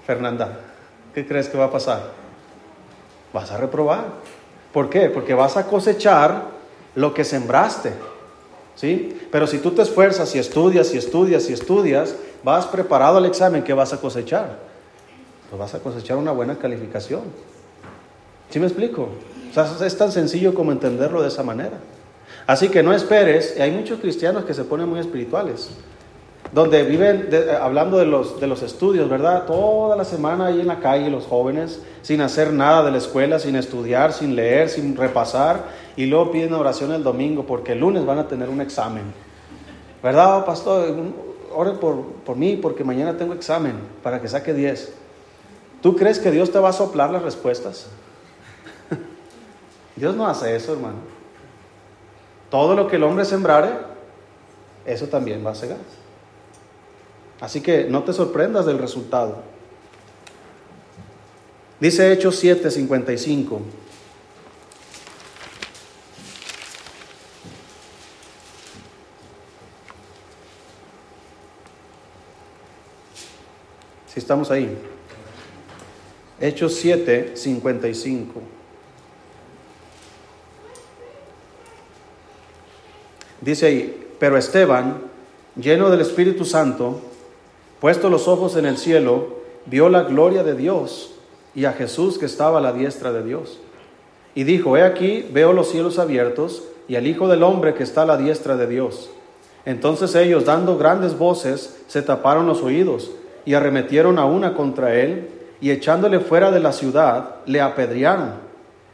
Fernanda, 0.05 0.59
¿qué 1.13 1.27
crees 1.27 1.49
que 1.49 1.57
va 1.57 1.65
a 1.65 1.71
pasar? 1.71 2.22
Vas 3.33 3.51
a 3.51 3.57
reprobar. 3.57 4.05
¿Por 4.71 4.89
qué? 4.89 5.09
Porque 5.09 5.33
vas 5.33 5.57
a 5.57 5.67
cosechar 5.67 6.45
lo 6.95 7.13
que 7.13 7.23
sembraste. 7.23 7.91
¿Sí? 8.75 9.27
Pero 9.31 9.45
si 9.45 9.59
tú 9.59 9.71
te 9.71 9.81
esfuerzas 9.81 10.33
y 10.35 10.39
estudias 10.39 10.93
y 10.93 10.97
estudias 10.97 11.49
y 11.49 11.53
estudias, 11.53 12.15
vas 12.43 12.65
preparado 12.65 13.17
al 13.17 13.25
examen, 13.25 13.63
¿qué 13.63 13.73
vas 13.73 13.93
a 13.93 13.97
cosechar? 13.97 14.57
Pues 15.49 15.59
vas 15.59 15.75
a 15.75 15.79
cosechar 15.79 16.17
una 16.17 16.31
buena 16.31 16.57
calificación. 16.57 17.21
¿Sí 18.49 18.59
me 18.59 18.65
explico? 18.65 19.09
O 19.49 19.53
sea, 19.53 19.85
es 19.85 19.97
tan 19.97 20.11
sencillo 20.11 20.53
como 20.53 20.71
entenderlo 20.71 21.21
de 21.21 21.27
esa 21.27 21.43
manera. 21.43 21.77
Así 22.47 22.69
que 22.69 22.81
no 22.81 22.93
esperes, 22.93 23.59
hay 23.59 23.71
muchos 23.71 23.99
cristianos 23.99 24.45
que 24.45 24.53
se 24.53 24.63
ponen 24.63 24.89
muy 24.89 24.99
espirituales 24.99 25.69
donde 26.53 26.83
viven 26.83 27.29
eh, 27.31 27.57
hablando 27.59 27.97
de 27.97 28.05
los, 28.05 28.39
de 28.39 28.45
los 28.45 28.61
estudios, 28.61 29.09
¿verdad? 29.09 29.45
Toda 29.45 29.95
la 29.95 30.05
semana 30.05 30.47
ahí 30.47 30.61
en 30.61 30.67
la 30.67 30.79
calle 30.79 31.09
los 31.09 31.25
jóvenes, 31.25 31.81
sin 32.03 32.21
hacer 32.21 32.53
nada 32.53 32.83
de 32.83 32.91
la 32.91 32.99
escuela, 32.99 33.39
sin 33.39 33.55
estudiar, 33.55 34.13
sin 34.13 34.35
leer, 34.35 34.69
sin 34.69 34.95
repasar, 34.95 35.63
y 35.95 36.05
luego 36.05 36.31
piden 36.31 36.53
oración 36.53 36.91
el 36.91 37.03
domingo 37.03 37.45
porque 37.45 37.71
el 37.71 37.79
lunes 37.79 38.05
van 38.05 38.19
a 38.19 38.27
tener 38.27 38.49
un 38.49 38.61
examen. 38.61 39.03
¿Verdad, 40.03 40.37
oh, 40.37 40.45
pastor? 40.45 40.95
Ore 41.55 41.71
por, 41.71 42.03
por 42.25 42.35
mí 42.35 42.55
porque 42.55 42.83
mañana 42.83 43.17
tengo 43.17 43.33
examen 43.33 43.73
para 44.03 44.21
que 44.21 44.27
saque 44.27 44.53
10. 44.53 44.93
¿Tú 45.81 45.95
crees 45.95 46.19
que 46.19 46.29
Dios 46.29 46.51
te 46.51 46.59
va 46.59 46.69
a 46.69 46.73
soplar 46.73 47.09
las 47.09 47.23
respuestas? 47.23 47.87
Dios 49.95 50.15
no 50.15 50.27
hace 50.27 50.55
eso, 50.55 50.73
hermano. 50.73 50.97
Todo 52.51 52.75
lo 52.75 52.87
que 52.87 52.97
el 52.97 53.03
hombre 53.03 53.25
sembrare, 53.25 53.71
eso 54.85 55.07
también 55.07 55.43
va 55.45 55.51
a 55.51 55.55
cegar. 55.55 55.77
Así 57.39 57.61
que 57.61 57.85
no 57.85 58.03
te 58.03 58.13
sorprendas 58.13 58.65
del 58.65 58.79
resultado. 58.79 59.43
Dice 61.79 62.11
Hechos 62.13 62.41
7:55. 62.41 63.59
Si 74.07 74.19
estamos 74.19 74.51
ahí. 74.51 74.77
Hechos 76.39 76.75
7:55. 76.81 78.41
Dice 83.41 83.65
ahí, 83.65 84.07
pero 84.19 84.37
Esteban, 84.37 85.01
lleno 85.57 85.89
del 85.89 85.99
Espíritu 85.99 86.45
Santo, 86.45 87.01
Puesto 87.83 88.09
los 88.09 88.29
ojos 88.29 88.55
en 88.55 88.65
el 88.65 88.77
cielo, 88.77 89.39
vio 89.65 89.89
la 89.89 90.03
gloria 90.03 90.41
de 90.45 90.55
Dios 90.55 91.15
y 91.53 91.65
a 91.65 91.73
Jesús 91.73 92.17
que 92.17 92.25
estaba 92.25 92.59
a 92.59 92.61
la 92.61 92.71
diestra 92.71 93.11
de 93.11 93.25
Dios. 93.25 93.59
Y 94.33 94.45
dijo, 94.45 94.77
he 94.77 94.83
aquí, 94.83 95.27
veo 95.33 95.51
los 95.51 95.67
cielos 95.67 95.99
abiertos 95.99 96.63
y 96.87 96.95
al 96.95 97.05
Hijo 97.07 97.27
del 97.27 97.43
Hombre 97.43 97.73
que 97.73 97.83
está 97.83 98.03
a 98.03 98.05
la 98.05 98.15
diestra 98.15 98.55
de 98.55 98.67
Dios. 98.67 99.09
Entonces 99.65 100.15
ellos, 100.15 100.45
dando 100.45 100.77
grandes 100.77 101.17
voces, 101.17 101.83
se 101.87 102.01
taparon 102.01 102.47
los 102.47 102.61
oídos 102.61 103.11
y 103.43 103.53
arremetieron 103.53 104.17
a 104.17 104.23
una 104.23 104.53
contra 104.53 104.95
él 104.95 105.27
y 105.59 105.71
echándole 105.71 106.21
fuera 106.21 106.51
de 106.51 106.61
la 106.61 106.71
ciudad, 106.71 107.35
le 107.47 107.59
apedrearon. 107.59 108.35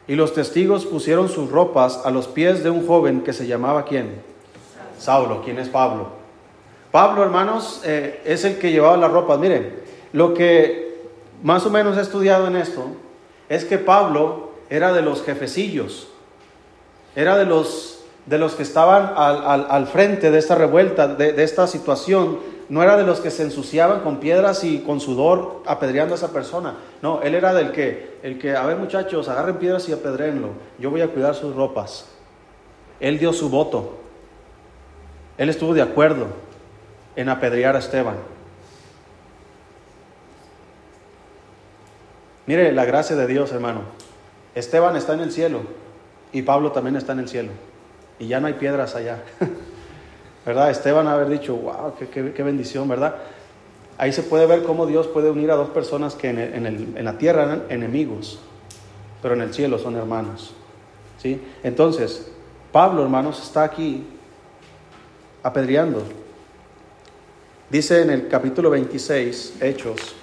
Y 0.08 0.16
los 0.16 0.34
testigos 0.34 0.88
pusieron 0.88 1.30
sus 1.30 1.52
ropas 1.52 2.02
a 2.06 2.10
los 2.10 2.28
pies 2.28 2.64
de 2.64 2.72
un 2.72 2.88
joven 2.88 3.22
que 3.22 3.34
se 3.34 3.46
llamaba 3.46 3.86
quién? 3.86 4.24
Saulo. 4.98 5.44
¿Quién 5.46 5.60
es 5.60 5.70
Pablo? 5.70 6.19
Pablo, 6.92 7.24
hermanos, 7.24 7.82
eh, 7.86 8.22
es 8.26 8.46
el 8.46 8.58
que 8.58 8.72
llevaba 8.72 8.98
las 8.98 9.12
ropas. 9.12 9.40
Miren, 9.40 9.80
lo 10.12 10.34
que 10.34 11.04
más 11.44 11.66
o 11.66 11.70
menos 11.70 11.98
he 11.98 12.02
estudiado 12.02 12.48
en 12.48 12.56
esto 12.56 12.88
es 13.48 13.64
que 13.64 13.78
Pablo 13.78 14.50
era 14.70 14.92
de 14.94 15.02
los 15.02 15.24
jefecillos, 15.24 16.08
era 17.16 17.38
de 17.38 17.46
los, 17.46 18.04
de 18.26 18.38
los 18.40 18.56
que 18.56 18.64
estaban 18.64 19.14
al, 19.16 19.88
frente 19.88 20.32
de 20.32 20.40
esta 20.40 20.56
revuelta, 20.56 21.08
de, 21.08 21.44
esta 21.44 21.68
situación 21.68 22.40
no 22.70 22.84
era 22.84 22.98
de 22.98 23.04
los 23.04 23.20
que 23.20 23.32
se 23.32 23.44
ensuciaban 23.44 24.02
con 24.02 24.20
piedras 24.20 24.64
y 24.64 24.80
con 24.80 25.00
sudor 25.00 25.64
apedreando 25.66 26.14
a 26.14 26.18
esa 26.18 26.32
persona. 26.32 26.76
No, 27.02 27.22
él 27.22 27.34
era 27.34 27.54
del 27.54 27.72
que, 27.72 28.20
el 28.22 28.38
que, 28.38 28.56
a 28.56 28.64
ver 28.66 28.78
muchachos, 28.78 29.28
agarren 29.28 29.58
piedras 29.58 29.90
y 29.90 29.94
apedrenlo. 29.94 30.50
Yo 30.78 30.92
voy 30.92 31.02
a 31.02 31.08
cuidar 31.08 31.34
sus 31.34 31.56
ropas. 31.56 32.06
Él 33.00 33.18
dio 33.18 33.34
su 33.34 33.50
voto. 33.50 33.98
Él 35.38 35.50
estuvo 35.50 35.74
de 35.74 35.82
acuerdo 35.82 36.28
en 37.20 37.28
apedrear 37.28 37.76
a 37.76 37.80
Esteban. 37.80 38.16
Mire 42.46 42.72
la 42.72 42.86
gracia 42.86 43.14
de 43.18 43.28
Dios, 43.28 43.52
hermano. 43.52 43.82
Esteban 44.56 44.96
está 44.96 45.16
en 45.16 45.20
el 45.20 45.32
cielo 45.34 45.64
y 46.32 46.44
Pablo 46.44 46.72
también 46.72 46.96
está 46.96 47.12
en 47.12 47.20
el 47.20 47.28
cielo. 47.28 47.52
Y 48.20 48.28
ya 48.28 48.40
no 48.40 48.48
hay 48.48 48.54
piedras 48.54 48.96
allá. 48.96 49.22
¿Verdad? 50.46 50.72
Esteban 50.72 51.08
haber 51.08 51.28
dicho, 51.28 51.58
wow, 51.58 51.94
qué, 52.10 52.42
bendición, 52.42 52.88
¿verdad? 52.88 53.16
Ahí 53.98 54.14
se 54.14 54.24
puede 54.24 54.46
ver 54.46 54.64
cómo 54.64 54.86
Dios 54.86 55.08
puede 55.08 55.30
unir 55.30 55.52
a 55.52 55.56
dos 55.56 55.72
personas 55.72 56.16
que 56.16 56.30
en, 56.30 57.04
la 57.04 57.18
tierra 57.18 57.44
eran 57.44 57.64
enemigos, 57.68 58.40
pero 59.22 59.34
en 59.34 59.42
el 59.42 59.54
cielo 59.54 59.78
son 59.78 59.98
hermanos. 59.98 60.54
¿sí? 61.18 61.42
Entonces, 61.64 62.32
Pablo, 62.72 63.04
hermanos, 63.04 63.44
está 63.44 63.66
aquí 63.66 64.08
apedreando. 65.44 66.19
Dice 67.70 68.02
en 68.02 68.10
el 68.10 68.28
capítulo 68.28 68.72
26, 68.72 69.54
Hechos, 69.62 70.16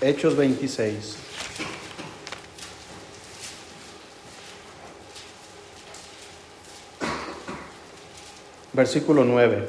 Hechos 0.00 0.36
26. 0.36 1.16
Versículo 8.72 9.24
9. 9.24 9.68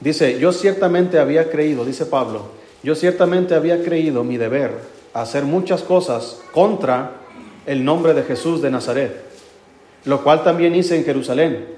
Dice, 0.00 0.40
yo 0.40 0.50
ciertamente 0.52 1.20
había 1.20 1.50
creído, 1.50 1.84
dice 1.84 2.06
Pablo, 2.06 2.50
yo 2.82 2.96
ciertamente 2.96 3.54
había 3.54 3.84
creído 3.84 4.24
mi 4.24 4.38
deber 4.38 4.80
hacer 5.14 5.44
muchas 5.44 5.82
cosas 5.82 6.40
contra 6.50 7.27
el 7.68 7.84
nombre 7.84 8.14
de 8.14 8.22
Jesús 8.22 8.62
de 8.62 8.70
Nazaret, 8.70 9.14
lo 10.06 10.24
cual 10.24 10.42
también 10.42 10.74
hice 10.74 10.96
en 10.96 11.04
Jerusalén. 11.04 11.68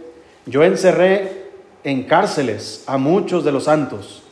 Yo 0.46 0.62
encerré 0.62 1.50
en 1.82 2.04
cárceles 2.04 2.84
a 2.86 2.96
muchos 2.96 3.44
de 3.44 3.50
los 3.50 3.64
santos, 3.64 4.22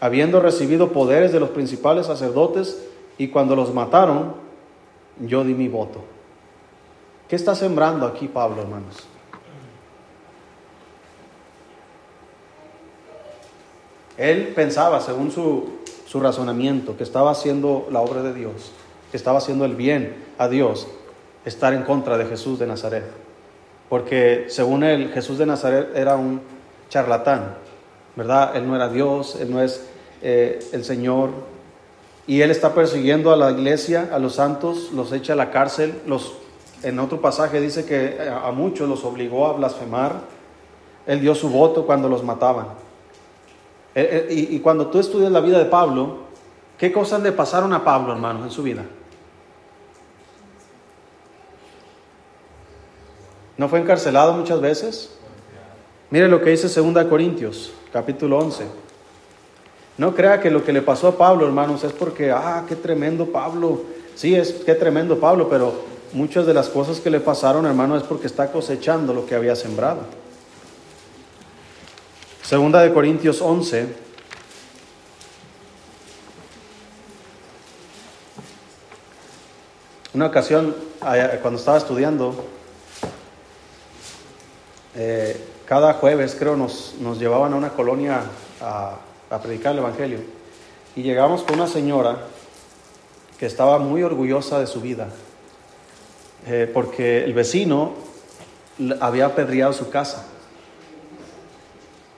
habiendo 0.00 0.40
recibido 0.40 0.92
poderes 0.92 1.30
de 1.30 1.40
los 1.40 1.50
principales 1.50 2.06
sacerdotes, 2.06 2.86
y 3.18 3.28
cuando 3.28 3.54
los 3.54 3.74
mataron, 3.74 4.34
yo 5.20 5.44
di 5.44 5.52
mi 5.52 5.68
voto. 5.68 6.00
¿Qué 7.28 7.36
está 7.36 7.54
sembrando 7.54 8.06
aquí 8.06 8.26
Pablo, 8.26 8.62
hermanos? 8.62 9.06
Él 14.16 14.52
pensaba, 14.54 15.02
según 15.02 15.30
su, 15.30 15.80
su 16.06 16.18
razonamiento, 16.18 16.96
que 16.96 17.02
estaba 17.02 17.30
haciendo 17.30 17.88
la 17.90 18.00
obra 18.00 18.22
de 18.22 18.32
Dios, 18.32 18.72
que 19.14 19.18
estaba 19.18 19.38
haciendo 19.38 19.64
el 19.64 19.76
bien 19.76 20.12
a 20.38 20.48
Dios, 20.48 20.88
estar 21.44 21.72
en 21.72 21.84
contra 21.84 22.18
de 22.18 22.24
Jesús 22.24 22.58
de 22.58 22.66
Nazaret. 22.66 23.04
Porque 23.88 24.46
según 24.48 24.82
él, 24.82 25.12
Jesús 25.14 25.38
de 25.38 25.46
Nazaret 25.46 25.90
era 25.94 26.16
un 26.16 26.40
charlatán, 26.88 27.54
¿verdad? 28.16 28.56
Él 28.56 28.66
no 28.66 28.74
era 28.74 28.88
Dios, 28.88 29.36
él 29.40 29.52
no 29.52 29.62
es 29.62 29.86
eh, 30.20 30.58
el 30.72 30.84
Señor. 30.84 31.30
Y 32.26 32.40
él 32.40 32.50
está 32.50 32.74
persiguiendo 32.74 33.32
a 33.32 33.36
la 33.36 33.52
iglesia, 33.52 34.10
a 34.12 34.18
los 34.18 34.34
santos, 34.34 34.90
los 34.92 35.12
echa 35.12 35.34
a 35.34 35.36
la 35.36 35.52
cárcel. 35.52 35.94
En 36.82 36.98
otro 36.98 37.20
pasaje 37.20 37.60
dice 37.60 37.84
que 37.84 38.18
a, 38.20 38.50
muchos 38.50 38.88
los 38.88 39.04
obligó 39.04 39.46
a 39.46 39.52
blasfemar. 39.52 40.22
Él 41.06 41.20
dio 41.20 41.36
su 41.36 41.50
voto 41.50 41.86
cuando 41.86 42.08
los 42.08 42.24
mataban. 42.24 42.66
Eh, 43.94 44.26
eh, 44.28 44.48
y 44.50 44.58
cuando 44.58 44.88
tú 44.88 44.98
estudias 44.98 45.30
la 45.30 45.38
vida 45.38 45.60
de 45.60 45.66
Pablo, 45.66 46.16
¿qué 46.76 46.90
cosas 46.90 47.22
le 47.22 47.30
pasaron 47.30 47.72
a 47.72 47.84
Pablo, 47.84 48.12
hermanos, 48.12 48.42
en 48.42 48.50
su 48.50 48.64
vida? 48.64 48.82
¿No 53.56 53.68
fue 53.68 53.80
encarcelado 53.80 54.32
muchas 54.32 54.60
veces? 54.60 55.10
Mire 56.10 56.28
lo 56.28 56.42
que 56.42 56.50
dice 56.50 56.68
2 56.68 57.04
Corintios, 57.06 57.72
capítulo 57.92 58.38
11. 58.38 58.66
No 59.96 60.14
crea 60.14 60.40
que 60.40 60.50
lo 60.50 60.64
que 60.64 60.72
le 60.72 60.82
pasó 60.82 61.08
a 61.08 61.16
Pablo, 61.16 61.46
hermanos, 61.46 61.84
es 61.84 61.92
porque, 61.92 62.32
ah, 62.32 62.64
qué 62.68 62.74
tremendo 62.74 63.26
Pablo. 63.26 63.82
Sí, 64.16 64.34
es 64.34 64.52
qué 64.66 64.74
tremendo 64.74 65.20
Pablo, 65.20 65.48
pero 65.48 65.72
muchas 66.12 66.46
de 66.46 66.54
las 66.54 66.68
cosas 66.68 66.98
que 66.98 67.10
le 67.10 67.20
pasaron, 67.20 67.64
hermano, 67.66 67.96
es 67.96 68.02
porque 68.02 68.26
está 68.26 68.50
cosechando 68.50 69.14
lo 69.14 69.24
que 69.24 69.36
había 69.36 69.54
sembrado. 69.54 70.00
Segunda 72.42 72.82
de 72.82 72.92
Corintios 72.92 73.40
11. 73.40 73.86
Una 80.12 80.26
ocasión, 80.26 80.74
cuando 81.40 81.58
estaba 81.58 81.78
estudiando, 81.78 82.44
eh, 84.96 85.36
cada 85.66 85.94
jueves, 85.94 86.36
creo, 86.38 86.56
nos, 86.56 86.94
nos 87.00 87.18
llevaban 87.18 87.52
a 87.52 87.56
una 87.56 87.70
colonia 87.70 88.22
a, 88.60 88.98
predicar 89.42 89.72
el 89.72 89.78
Evangelio. 89.78 90.20
Y 90.94 91.02
llegamos 91.02 91.42
con 91.42 91.56
una 91.56 91.66
señora 91.66 92.18
que 93.38 93.46
estaba 93.46 93.78
muy 93.78 94.04
orgullosa 94.04 94.60
de 94.60 94.68
su 94.68 94.80
vida, 94.80 95.08
eh, 96.46 96.70
porque 96.72 97.24
el 97.24 97.34
vecino 97.34 97.94
había 99.00 99.26
apedreado 99.26 99.72
su 99.72 99.90
casa, 99.90 100.24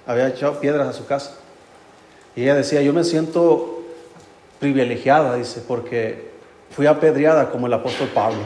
había 0.06 0.28
echado 0.28 0.60
piedras 0.60 0.88
a 0.88 0.92
su 0.92 1.06
casa. 1.06 1.36
Y 2.34 2.42
ella 2.42 2.54
decía, 2.54 2.82
yo 2.82 2.92
me 2.92 3.02
siento 3.02 3.82
privilegiada, 4.60 5.36
dice, 5.36 5.62
porque 5.66 6.32
fui 6.70 6.86
apedreada 6.86 7.50
como 7.50 7.66
el 7.66 7.72
apóstol 7.72 8.08
Pablo. 8.08 8.42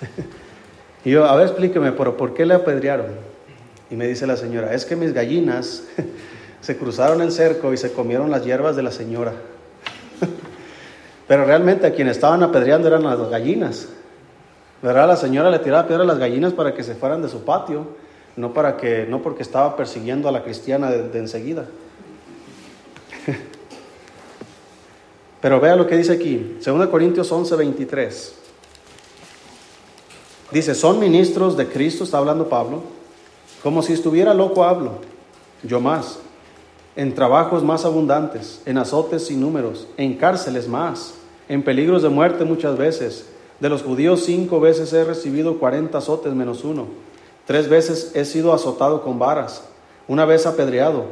y 1.04 1.10
yo, 1.10 1.24
a 1.24 1.34
ver, 1.36 1.46
explíqueme, 1.46 1.92
pero 1.92 2.16
¿por 2.16 2.34
qué 2.34 2.46
le 2.46 2.54
apedrearon? 2.54 3.06
Y 3.90 3.96
me 3.96 4.06
dice 4.06 4.26
la 4.26 4.36
señora, 4.36 4.72
es 4.72 4.84
que 4.84 4.96
mis 4.96 5.12
gallinas 5.12 5.84
se 6.60 6.76
cruzaron 6.76 7.20
el 7.20 7.32
cerco 7.32 7.72
y 7.72 7.76
se 7.76 7.92
comieron 7.92 8.30
las 8.30 8.44
hierbas 8.44 8.76
de 8.76 8.82
la 8.82 8.92
señora. 8.92 9.32
Pero 11.28 11.44
realmente 11.44 11.86
a 11.86 11.92
quienes 11.92 12.16
estaban 12.16 12.42
apedreando 12.42 12.88
eran 12.88 13.02
las 13.02 13.18
gallinas. 13.28 13.88
¿Verdad? 14.80 15.08
La 15.08 15.16
señora 15.16 15.50
le 15.50 15.58
tiraba 15.58 15.86
piedra 15.86 16.04
a 16.04 16.06
las 16.06 16.18
gallinas 16.18 16.52
para 16.52 16.74
que 16.74 16.82
se 16.82 16.94
fueran 16.94 17.22
de 17.22 17.28
su 17.28 17.44
patio, 17.44 17.86
no, 18.36 18.52
para 18.52 18.76
que, 18.76 19.06
no 19.08 19.22
porque 19.22 19.42
estaba 19.42 19.76
persiguiendo 19.76 20.28
a 20.28 20.32
la 20.32 20.42
cristiana 20.42 20.90
de, 20.90 21.18
enseguida. 21.18 21.66
Pero 25.40 25.60
vea 25.60 25.76
lo 25.76 25.86
que 25.86 25.96
dice 25.96 26.12
aquí, 26.12 26.58
2 26.64 26.88
Corintios 26.88 27.30
11, 27.30 27.56
23. 27.56 28.41
Dice, 30.52 30.74
son 30.74 30.98
ministros 31.00 31.56
de 31.56 31.66
Cristo, 31.66 32.04
está 32.04 32.18
hablando 32.18 32.48
Pablo, 32.48 32.82
como 33.62 33.82
si 33.82 33.94
estuviera 33.94 34.34
loco 34.34 34.64
hablo, 34.64 34.92
yo 35.62 35.80
más, 35.80 36.18
en 36.94 37.14
trabajos 37.14 37.62
más 37.62 37.86
abundantes, 37.86 38.60
en 38.66 38.76
azotes 38.76 39.26
sin 39.26 39.40
números, 39.40 39.88
en 39.96 40.14
cárceles 40.14 40.68
más, 40.68 41.14
en 41.48 41.62
peligros 41.62 42.02
de 42.02 42.10
muerte 42.10 42.44
muchas 42.44 42.76
veces. 42.76 43.26
De 43.60 43.70
los 43.70 43.82
judíos 43.82 44.24
cinco 44.24 44.60
veces 44.60 44.92
he 44.92 45.04
recibido 45.04 45.58
cuarenta 45.58 45.98
azotes 45.98 46.34
menos 46.34 46.64
uno. 46.64 46.86
Tres 47.46 47.68
veces 47.68 48.12
he 48.14 48.24
sido 48.24 48.52
azotado 48.52 49.02
con 49.02 49.18
varas, 49.18 49.64
una 50.06 50.26
vez 50.26 50.44
apedreado. 50.44 51.04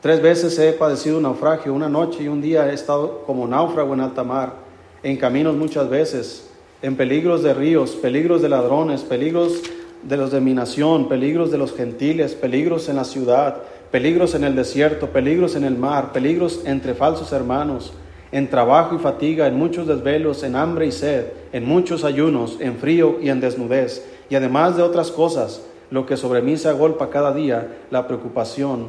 Tres 0.00 0.20
veces 0.20 0.58
he 0.58 0.72
padecido 0.72 1.18
un 1.18 1.22
naufragio, 1.22 1.72
una 1.72 1.88
noche 1.88 2.24
y 2.24 2.28
un 2.28 2.42
día 2.42 2.70
he 2.70 2.74
estado 2.74 3.22
como 3.24 3.46
náufrago 3.46 3.94
en 3.94 4.00
alta 4.00 4.24
mar, 4.24 4.54
en 5.02 5.16
caminos 5.16 5.54
muchas 5.54 5.88
veces, 5.88 6.48
en 6.84 6.96
peligros 6.96 7.42
de 7.42 7.54
ríos, 7.54 7.92
peligros 7.92 8.42
de 8.42 8.50
ladrones, 8.50 9.00
peligros 9.00 9.62
de 10.02 10.18
los 10.18 10.30
de 10.30 10.42
mi 10.42 10.52
nación, 10.52 11.08
peligros 11.08 11.50
de 11.50 11.56
los 11.56 11.74
gentiles, 11.74 12.34
peligros 12.34 12.90
en 12.90 12.96
la 12.96 13.04
ciudad, 13.04 13.62
peligros 13.90 14.34
en 14.34 14.44
el 14.44 14.54
desierto, 14.54 15.08
peligros 15.08 15.56
en 15.56 15.64
el 15.64 15.78
mar, 15.78 16.12
peligros 16.12 16.60
entre 16.66 16.92
falsos 16.92 17.32
hermanos, 17.32 17.94
en 18.32 18.50
trabajo 18.50 18.96
y 18.96 18.98
fatiga, 18.98 19.46
en 19.46 19.56
muchos 19.56 19.86
desvelos, 19.86 20.42
en 20.42 20.56
hambre 20.56 20.86
y 20.86 20.92
sed, 20.92 21.28
en 21.54 21.66
muchos 21.66 22.04
ayunos, 22.04 22.58
en 22.60 22.76
frío 22.76 23.16
y 23.22 23.30
en 23.30 23.40
desnudez, 23.40 24.06
y 24.28 24.34
además 24.34 24.76
de 24.76 24.82
otras 24.82 25.10
cosas, 25.10 25.62
lo 25.90 26.04
que 26.04 26.18
sobre 26.18 26.42
mí 26.42 26.58
se 26.58 26.68
agolpa 26.68 27.08
cada 27.08 27.32
día, 27.32 27.78
la 27.90 28.06
preocupación 28.06 28.88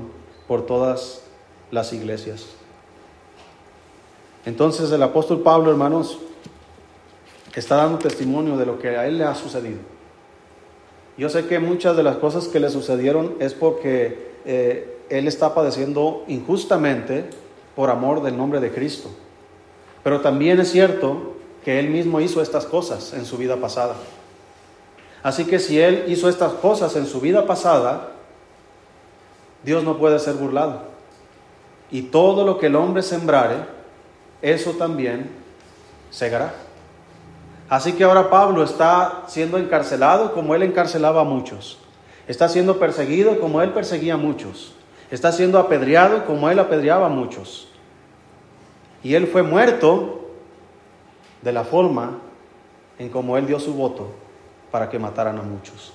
por 0.49 0.65
todas 0.65 1.23
las 1.71 1.93
iglesias. 1.93 2.45
Entonces 4.45 4.91
el 4.91 5.01
apóstol 5.01 5.43
Pablo, 5.43 5.71
hermanos, 5.71 6.19
está 7.59 7.75
dando 7.77 7.99
testimonio 7.99 8.57
de 8.57 8.65
lo 8.65 8.79
que 8.79 8.97
a 8.97 9.07
él 9.07 9.17
le 9.17 9.23
ha 9.23 9.35
sucedido. 9.35 9.79
Yo 11.17 11.29
sé 11.29 11.45
que 11.47 11.59
muchas 11.59 11.95
de 11.95 12.03
las 12.03 12.17
cosas 12.17 12.47
que 12.47 12.59
le 12.59 12.69
sucedieron 12.69 13.35
es 13.39 13.53
porque 13.53 14.33
eh, 14.45 14.99
él 15.09 15.27
está 15.27 15.53
padeciendo 15.53 16.23
injustamente 16.27 17.25
por 17.75 17.89
amor 17.89 18.21
del 18.21 18.35
nombre 18.37 18.59
de 18.59 18.71
Cristo. 18.71 19.09
Pero 20.03 20.21
también 20.21 20.59
es 20.59 20.71
cierto 20.71 21.33
que 21.63 21.79
Él 21.79 21.89
mismo 21.89 22.21
hizo 22.21 22.41
estas 22.41 22.65
cosas 22.65 23.13
en 23.13 23.25
su 23.25 23.37
vida 23.37 23.57
pasada. 23.57 23.95
Así 25.23 25.45
que 25.45 25.59
si 25.59 25.79
Él 25.79 26.05
hizo 26.07 26.29
estas 26.29 26.53
cosas 26.53 26.95
en 26.95 27.07
su 27.07 27.19
vida 27.19 27.47
pasada, 27.47 28.11
Dios 29.63 29.83
no 29.83 29.97
puede 29.97 30.19
ser 30.19 30.35
burlado. 30.35 30.83
Y 31.89 32.03
todo 32.03 32.45
lo 32.45 32.59
que 32.59 32.67
el 32.67 32.75
hombre 32.75 33.01
sembrare, 33.01 33.65
eso 34.41 34.71
también 34.71 35.29
segará. 36.11 36.53
Así 37.69 37.93
que 37.93 38.04
ahora 38.04 38.30
Pablo 38.30 38.63
está 38.63 39.23
siendo 39.28 39.58
encarcelado 39.58 40.34
como 40.34 40.54
él 40.54 40.63
encarcelaba 40.63 41.21
a 41.21 41.25
muchos. 41.25 41.80
Está 42.28 42.47
siendo 42.47 42.80
perseguido 42.80 43.39
como 43.39 43.62
él 43.62 43.71
perseguía 43.71 44.15
a 44.15 44.17
muchos. 44.17 44.73
Está 45.10 45.32
siendo 45.32 45.60
apedreado 45.60 46.25
como 46.25 46.49
él 46.49 46.60
apedreaba 46.60 47.08
a 47.08 47.10
muchos. 47.10 47.67
Y 49.04 49.15
él 49.15 49.28
fue 49.28 49.43
muerto 49.43 50.30
de 51.41 51.51
la 51.51 51.63
forma 51.63 52.17
en 52.97 53.10
como 53.10 53.38
él 53.38 53.45
dio 53.45 53.60
su 53.60 53.73
voto 53.73 54.10
para 54.71 54.89
que 54.89 54.97
mataran 54.97 55.38
a 55.38 55.43
muchos. 55.43 55.93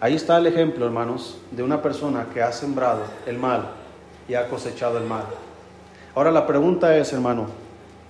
Ahí 0.00 0.14
está 0.14 0.38
el 0.38 0.46
ejemplo, 0.46 0.86
hermanos, 0.86 1.38
de 1.50 1.62
una 1.62 1.82
persona 1.82 2.26
que 2.32 2.42
ha 2.42 2.52
sembrado 2.52 3.02
el 3.26 3.36
mal 3.36 3.70
y 4.28 4.34
ha 4.34 4.48
cosechado 4.48 4.98
el 4.98 5.04
mal. 5.04 5.24
Ahora 6.14 6.30
la 6.30 6.46
pregunta 6.46 6.96
es, 6.96 7.12
hermano, 7.12 7.46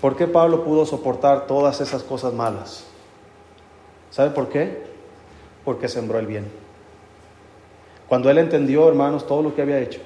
¿por 0.00 0.16
qué 0.16 0.26
Pablo 0.26 0.64
pudo 0.64 0.86
soportar 0.86 1.46
todas 1.46 1.80
esas 1.80 2.02
cosas 2.02 2.32
malas? 2.32 2.84
¿Sabe 4.10 4.30
por 4.30 4.48
qué? 4.48 4.82
Porque 5.64 5.88
sembró 5.88 6.18
el 6.18 6.26
bien. 6.26 6.50
Cuando 8.08 8.28
él 8.28 8.38
entendió, 8.38 8.88
hermanos, 8.88 9.26
todo 9.26 9.42
lo 9.42 9.54
que 9.54 9.62
había 9.62 9.78
hecho, 9.78 10.00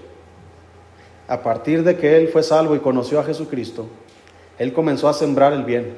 a 1.26 1.42
partir 1.42 1.85
de 1.85 1.96
que 1.96 2.16
él 2.16 2.28
fue 2.28 2.42
salvo 2.42 2.74
y 2.74 2.80
conoció 2.80 3.18
a 3.18 3.24
Jesucristo, 3.24 3.87
él 4.59 4.72
comenzó 4.72 5.09
a 5.09 5.14
sembrar 5.14 5.52
el 5.52 5.64
bien, 5.64 5.96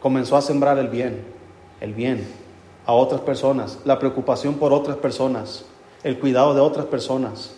comenzó 0.00 0.36
a 0.36 0.42
sembrar 0.42 0.78
el 0.78 0.88
bien, 0.88 1.24
el 1.80 1.94
bien 1.94 2.28
a 2.86 2.92
otras 2.92 3.20
personas, 3.22 3.78
la 3.84 3.98
preocupación 3.98 4.54
por 4.54 4.72
otras 4.72 4.96
personas, 4.96 5.64
el 6.02 6.18
cuidado 6.18 6.54
de 6.54 6.60
otras 6.60 6.86
personas, 6.86 7.54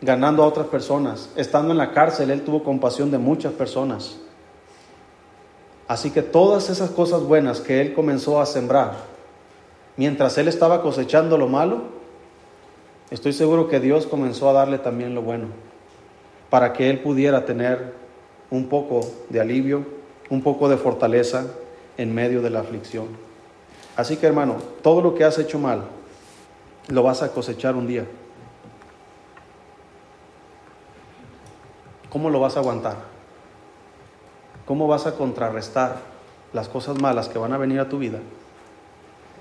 ganando 0.00 0.42
a 0.42 0.46
otras 0.46 0.66
personas. 0.66 1.30
Estando 1.36 1.72
en 1.72 1.78
la 1.78 1.92
cárcel, 1.92 2.30
él 2.30 2.42
tuvo 2.42 2.62
compasión 2.62 3.10
de 3.10 3.18
muchas 3.18 3.52
personas. 3.52 4.18
Así 5.92 6.10
que 6.10 6.22
todas 6.22 6.70
esas 6.70 6.88
cosas 6.88 7.20
buenas 7.20 7.60
que 7.60 7.82
él 7.82 7.92
comenzó 7.92 8.40
a 8.40 8.46
sembrar, 8.46 8.94
mientras 9.98 10.38
él 10.38 10.48
estaba 10.48 10.80
cosechando 10.80 11.36
lo 11.36 11.48
malo, 11.48 11.82
estoy 13.10 13.34
seguro 13.34 13.68
que 13.68 13.78
Dios 13.78 14.06
comenzó 14.06 14.48
a 14.48 14.54
darle 14.54 14.78
también 14.78 15.14
lo 15.14 15.20
bueno, 15.20 15.48
para 16.48 16.72
que 16.72 16.88
él 16.88 17.00
pudiera 17.00 17.44
tener 17.44 17.92
un 18.50 18.70
poco 18.70 19.02
de 19.28 19.42
alivio, 19.42 19.84
un 20.30 20.40
poco 20.42 20.70
de 20.70 20.78
fortaleza 20.78 21.44
en 21.98 22.14
medio 22.14 22.40
de 22.40 22.48
la 22.48 22.60
aflicción. 22.60 23.08
Así 23.94 24.16
que 24.16 24.26
hermano, 24.26 24.56
todo 24.82 25.02
lo 25.02 25.14
que 25.14 25.24
has 25.24 25.38
hecho 25.38 25.58
mal, 25.58 25.82
lo 26.88 27.02
vas 27.02 27.20
a 27.20 27.32
cosechar 27.32 27.76
un 27.76 27.86
día. 27.86 28.06
¿Cómo 32.08 32.30
lo 32.30 32.40
vas 32.40 32.56
a 32.56 32.60
aguantar? 32.60 33.11
¿Cómo 34.72 34.88
vas 34.88 35.06
a 35.06 35.16
contrarrestar 35.16 35.96
las 36.54 36.66
cosas 36.66 36.98
malas 36.98 37.28
que 37.28 37.38
van 37.38 37.52
a 37.52 37.58
venir 37.58 37.78
a 37.78 37.90
tu 37.90 37.98
vida? 37.98 38.20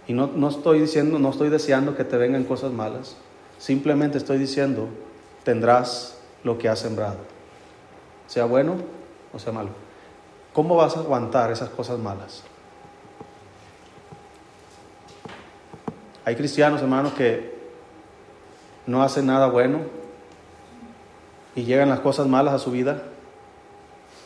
Y 0.06 0.12
no, 0.12 0.28
no 0.28 0.50
estoy 0.50 0.82
diciendo, 0.82 1.20
no 1.20 1.30
estoy 1.30 1.48
deseando 1.48 1.96
que 1.96 2.04
te 2.04 2.18
vengan 2.18 2.44
cosas 2.44 2.74
malas. 2.74 3.16
Simplemente 3.58 4.18
estoy 4.18 4.38
diciendo, 4.38 4.90
tendrás 5.46 6.18
lo 6.44 6.58
que 6.58 6.68
has 6.68 6.80
sembrado. 6.80 7.16
Sea 8.28 8.44
bueno 8.44 8.76
o 9.32 9.40
sea 9.40 9.54
malo. 9.54 9.70
¿Cómo 10.52 10.76
vas 10.76 10.98
a 10.98 11.00
aguantar 11.00 11.50
esas 11.50 11.70
cosas 11.70 11.98
malas? 11.98 12.44
Hay 16.26 16.36
cristianos, 16.36 16.82
hermanos, 16.82 17.14
que 17.14 17.58
no 18.86 19.02
hacen 19.02 19.28
nada 19.28 19.48
bueno 19.48 19.80
y 21.56 21.64
llegan 21.64 21.88
las 21.88 22.02
cosas 22.02 22.28
malas 22.28 22.54
a 22.54 22.60
su 22.60 22.72
vida 22.72 23.04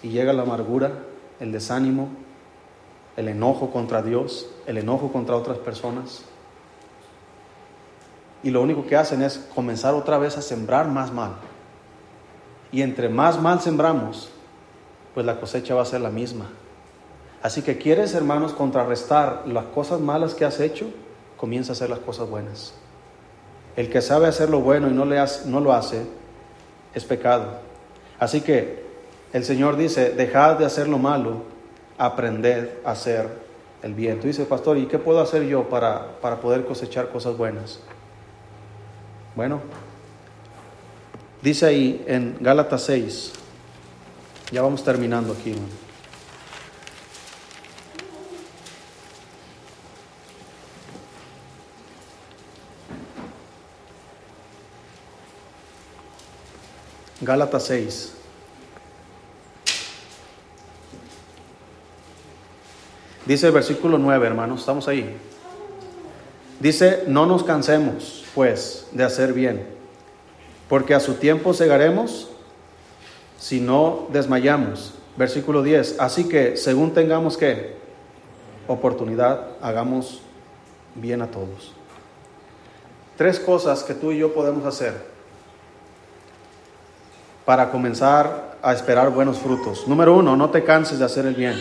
y 0.03 0.10
llega 0.10 0.34
la 0.34 0.43
amargura, 0.43 0.91
el 1.39 1.51
desánimo, 1.51 2.10
el 3.17 3.27
enojo 3.27 3.71
contra 3.71 4.01
Dios, 4.01 4.49
el 4.65 4.77
enojo 4.77 5.12
contra 5.12 5.36
otras 5.36 5.58
personas. 5.58 6.23
Y 8.43 8.51
lo 8.51 8.62
único 8.62 8.86
que 8.86 8.95
hacen 8.95 9.21
es 9.21 9.38
comenzar 9.55 9.93
otra 9.93 10.17
vez 10.17 10.38
a 10.38 10.41
sembrar 10.41 10.88
más 10.88 11.12
mal. 11.12 11.36
Y 12.71 12.81
entre 12.81 13.10
más 13.10 13.41
mal 13.41 13.62
sembramos, 13.62 14.29
pues 15.13 15.25
la 15.25 15.39
cosecha 15.39 15.73
va 15.73 15.81
a 15.81 15.86
ser 15.86 16.01
la 16.01 16.10
misma. 16.10 16.49
Así 17.41 17.62
que 17.62 17.77
quieres, 17.77 18.13
hermanos, 18.13 18.53
contrarrestar 18.53 19.43
las 19.47 19.65
cosas 19.65 19.99
malas 19.99 20.36
que 20.36 20.45
has 20.45 20.60
hecho, 20.60 20.88
comienza 21.38 21.71
a 21.71 21.73
hacer 21.73 21.89
las 21.89 21.99
cosas 21.99 22.29
buenas. 22.29 22.73
El 23.75 23.89
que 23.89 24.01
sabe 24.01 24.27
hacer 24.27 24.49
lo 24.49 24.62
bueno 24.62 24.89
y 24.89 24.93
no, 24.93 25.05
le 25.05 25.19
hace, 25.19 25.49
no 25.49 25.60
lo 25.60 25.73
hace, 25.73 26.05
es 26.93 27.03
pecado. 27.05 27.60
Así 28.19 28.41
que 28.41 28.84
el 29.35 29.43
Señor 29.43 29.75
dice, 29.75 30.11
dejad 30.11 30.59
de 30.59 30.65
hacer 30.65 30.87
lo 30.87 30.97
malo, 30.97 31.41
aprended 31.97 32.69
a 32.85 32.91
hacer 32.91 33.27
el 33.83 33.93
bien. 33.93 34.17
Tú 34.21 34.27
dices, 34.27 34.47
pastor, 34.47 34.77
¿y 34.77 34.85
qué 34.85 34.97
puedo 34.97 35.19
hacer 35.19 35.43
yo 35.43 35.67
para, 35.67 36.21
para 36.21 36.39
poder 36.39 36.63
cosechar 36.63 37.09
cosas 37.09 37.35
buenas? 37.35 37.81
Bueno, 39.35 39.59
dice 41.41 41.65
ahí 41.65 42.01
en 42.07 42.37
Gálatas 42.39 42.83
6, 42.83 43.33
ya 44.53 44.61
vamos 44.61 44.81
terminando 44.85 45.33
aquí. 45.33 45.53
Gálatas 57.19 57.63
6. 57.65 58.24
Dice 63.25 63.47
el 63.47 63.53
versículo 63.53 63.97
9, 63.97 64.27
hermanos, 64.27 64.59
estamos 64.59 64.88
ahí. 64.88 65.17
Dice, 66.59 67.03
no 67.07 67.25
nos 67.25 67.43
cansemos, 67.43 68.23
pues, 68.35 68.88
de 68.91 69.03
hacer 69.03 69.33
bien, 69.33 69.67
porque 70.69 70.93
a 70.93 70.99
su 70.99 71.15
tiempo 71.15 71.53
segaremos 71.53 72.29
si 73.39 73.59
no 73.59 74.07
desmayamos. 74.11 74.93
Versículo 75.17 75.63
10, 75.63 75.95
así 75.99 76.27
que 76.27 76.57
según 76.57 76.93
tengamos 76.93 77.38
que 77.38 77.75
oportunidad, 78.67 79.47
hagamos 79.61 80.21
bien 80.95 81.21
a 81.21 81.31
todos. 81.31 81.73
Tres 83.17 83.39
cosas 83.39 83.83
que 83.83 83.93
tú 83.93 84.11
y 84.11 84.17
yo 84.19 84.33
podemos 84.33 84.65
hacer 84.65 84.93
para 87.45 87.71
comenzar 87.71 88.57
a 88.61 88.73
esperar 88.73 89.09
buenos 89.11 89.38
frutos. 89.38 89.88
Número 89.88 90.15
uno, 90.15 90.35
no 90.35 90.49
te 90.49 90.63
canses 90.63 90.99
de 90.99 91.05
hacer 91.05 91.25
el 91.25 91.35
bien. 91.35 91.55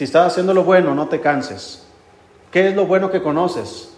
Si 0.00 0.04
estás 0.04 0.28
haciendo 0.28 0.54
lo 0.54 0.64
bueno, 0.64 0.94
no 0.94 1.08
te 1.08 1.20
canses. 1.20 1.82
¿Qué 2.50 2.66
es 2.66 2.74
lo 2.74 2.86
bueno 2.86 3.10
que 3.10 3.22
conoces? 3.22 3.90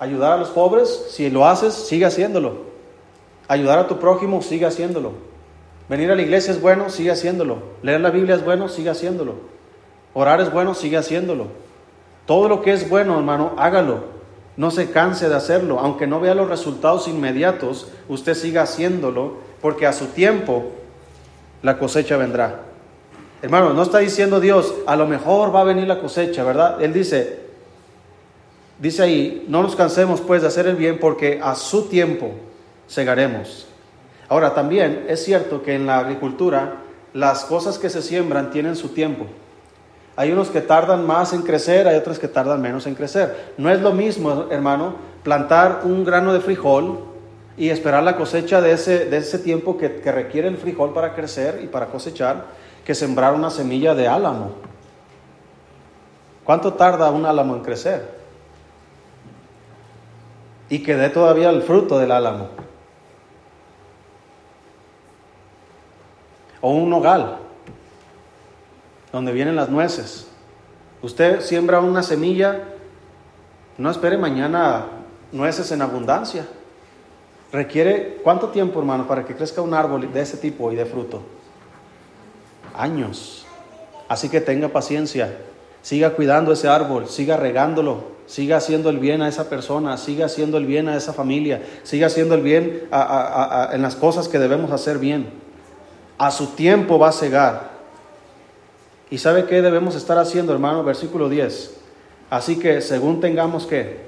Ayudar 0.00 0.32
a 0.32 0.36
los 0.38 0.48
pobres, 0.48 1.06
si 1.10 1.30
lo 1.30 1.46
haces, 1.46 1.72
sigue 1.72 2.04
haciéndolo. 2.04 2.62
Ayudar 3.46 3.78
a 3.78 3.86
tu 3.86 4.00
prójimo, 4.00 4.42
sigue 4.42 4.66
haciéndolo. 4.66 5.12
Venir 5.88 6.10
a 6.10 6.16
la 6.16 6.22
iglesia 6.22 6.50
es 6.50 6.60
bueno, 6.60 6.90
sigue 6.90 7.12
haciéndolo. 7.12 7.58
Leer 7.82 8.00
la 8.00 8.10
Biblia 8.10 8.34
es 8.34 8.44
bueno, 8.44 8.68
sigue 8.68 8.90
haciéndolo. 8.90 9.34
Orar 10.14 10.40
es 10.40 10.52
bueno, 10.52 10.74
sigue 10.74 10.96
haciéndolo. 10.96 11.46
Todo 12.26 12.48
lo 12.48 12.60
que 12.60 12.72
es 12.72 12.90
bueno, 12.90 13.16
hermano, 13.16 13.52
hágalo. 13.56 14.00
No 14.56 14.72
se 14.72 14.90
canse 14.90 15.28
de 15.28 15.36
hacerlo, 15.36 15.78
aunque 15.78 16.08
no 16.08 16.18
vea 16.18 16.34
los 16.34 16.48
resultados 16.48 17.06
inmediatos, 17.06 17.86
usted 18.08 18.34
siga 18.34 18.62
haciéndolo, 18.62 19.34
porque 19.62 19.86
a 19.86 19.92
su 19.92 20.06
tiempo 20.06 20.72
la 21.62 21.78
cosecha 21.78 22.16
vendrá. 22.16 22.73
Hermano, 23.42 23.74
no 23.74 23.82
está 23.82 23.98
diciendo 23.98 24.40
Dios, 24.40 24.74
a 24.86 24.96
lo 24.96 25.06
mejor 25.06 25.54
va 25.54 25.60
a 25.60 25.64
venir 25.64 25.86
la 25.86 26.00
cosecha, 26.00 26.44
¿verdad? 26.44 26.82
Él 26.82 26.92
dice, 26.92 27.40
dice 28.78 29.02
ahí, 29.02 29.44
no 29.48 29.62
nos 29.62 29.76
cansemos 29.76 30.20
pues 30.20 30.42
de 30.42 30.48
hacer 30.48 30.66
el 30.66 30.76
bien, 30.76 30.98
porque 30.98 31.40
a 31.42 31.54
su 31.54 31.88
tiempo 31.88 32.32
segaremos. 32.86 33.66
Ahora, 34.28 34.54
también 34.54 35.04
es 35.08 35.22
cierto 35.24 35.62
que 35.62 35.74
en 35.74 35.86
la 35.86 35.98
agricultura 35.98 36.76
las 37.12 37.44
cosas 37.44 37.78
que 37.78 37.90
se 37.90 38.02
siembran 38.02 38.50
tienen 38.50 38.76
su 38.76 38.88
tiempo. 38.88 39.26
Hay 40.16 40.30
unos 40.30 40.48
que 40.48 40.60
tardan 40.60 41.06
más 41.06 41.32
en 41.32 41.42
crecer, 41.42 41.88
hay 41.88 41.96
otros 41.96 42.18
que 42.18 42.28
tardan 42.28 42.60
menos 42.60 42.86
en 42.86 42.94
crecer. 42.94 43.52
No 43.56 43.70
es 43.70 43.80
lo 43.80 43.92
mismo, 43.92 44.46
hermano, 44.50 44.94
plantar 45.22 45.82
un 45.84 46.04
grano 46.04 46.32
de 46.32 46.40
frijol 46.40 47.00
y 47.56 47.70
esperar 47.70 48.02
la 48.02 48.16
cosecha 48.16 48.60
de 48.60 48.72
ese, 48.72 49.06
de 49.06 49.16
ese 49.16 49.38
tiempo 49.38 49.76
que, 49.76 49.96
que 49.96 50.12
requiere 50.12 50.48
el 50.48 50.56
frijol 50.56 50.92
para 50.92 51.14
crecer 51.14 51.60
y 51.62 51.66
para 51.66 51.86
cosechar, 51.86 52.46
que 52.84 52.94
sembrar 52.94 53.34
una 53.34 53.50
semilla 53.50 53.94
de 53.94 54.06
álamo. 54.06 54.52
¿Cuánto 56.44 56.74
tarda 56.74 57.10
un 57.10 57.24
álamo 57.24 57.56
en 57.56 57.62
crecer? 57.62 58.18
Y 60.68 60.82
que 60.82 60.94
dé 60.94 61.08
todavía 61.08 61.50
el 61.50 61.62
fruto 61.62 61.98
del 61.98 62.12
álamo. 62.12 62.48
O 66.60 66.70
un 66.70 66.90
nogal. 66.90 67.38
donde 69.12 69.30
vienen 69.30 69.54
las 69.54 69.68
nueces. 69.68 70.26
Usted 71.00 71.40
siembra 71.40 71.78
una 71.78 72.02
semilla, 72.02 72.64
no 73.78 73.88
espere 73.88 74.18
mañana 74.18 74.86
nueces 75.30 75.70
en 75.70 75.82
abundancia. 75.82 76.48
Requiere 77.52 78.20
cuánto 78.24 78.48
tiempo, 78.48 78.80
hermano, 78.80 79.06
para 79.06 79.24
que 79.24 79.36
crezca 79.36 79.62
un 79.62 79.72
árbol 79.72 80.12
de 80.12 80.20
ese 80.20 80.36
tipo 80.36 80.72
y 80.72 80.74
de 80.74 80.84
fruto? 80.84 81.22
Años. 82.74 83.46
Así 84.08 84.28
que 84.28 84.40
tenga 84.40 84.68
paciencia, 84.68 85.38
siga 85.82 86.10
cuidando 86.10 86.52
ese 86.52 86.68
árbol, 86.68 87.08
siga 87.08 87.36
regándolo, 87.36 88.04
siga 88.26 88.58
haciendo 88.58 88.90
el 88.90 88.98
bien 88.98 89.22
a 89.22 89.28
esa 89.28 89.48
persona, 89.48 89.96
siga 89.96 90.26
haciendo 90.26 90.58
el 90.58 90.66
bien 90.66 90.88
a 90.88 90.96
esa 90.96 91.12
familia, 91.12 91.62
siga 91.82 92.08
haciendo 92.08 92.34
el 92.34 92.42
bien 92.42 92.88
en 92.90 93.82
las 93.82 93.96
cosas 93.96 94.28
que 94.28 94.38
debemos 94.38 94.70
hacer 94.72 94.98
bien. 94.98 95.30
A 96.18 96.30
su 96.30 96.48
tiempo 96.48 96.98
va 96.98 97.08
a 97.08 97.12
cegar. 97.12 97.74
¿Y 99.10 99.18
sabe 99.18 99.46
qué 99.46 99.62
debemos 99.62 99.94
estar 99.94 100.18
haciendo, 100.18 100.52
hermano? 100.52 100.84
Versículo 100.84 101.28
10. 101.28 101.76
Así 102.30 102.58
que 102.58 102.80
según 102.80 103.20
tengamos 103.20 103.66
que, 103.66 104.04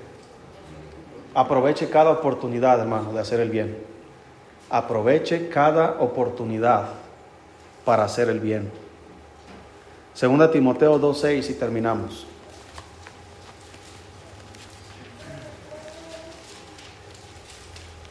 aproveche 1.35 1.91
cada 1.91 2.11
oportunidad, 2.11 2.81
hermano, 2.81 3.13
de 3.13 3.21
hacer 3.21 3.41
el 3.41 3.51
bien. 3.51 3.77
Aproveche 4.71 5.49
cada 5.49 5.97
oportunidad 6.01 7.06
para 7.87 8.05
hacer 8.05 8.29
el 8.29 8.41
bien. 8.41 8.71
Segunda 10.13 10.51
Timoteo 10.51 11.01
2.6 11.01 11.51
y 11.51 11.55
terminamos. 11.55 12.27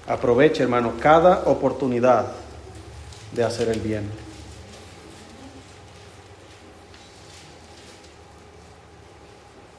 Aproveche, 0.08 0.64
hermano, 0.64 0.94
cada 1.02 1.44
oportunidad 1.46 2.32
de 3.34 3.44
hacer 3.44 3.68
el 3.68 3.82
bien. 3.82 4.10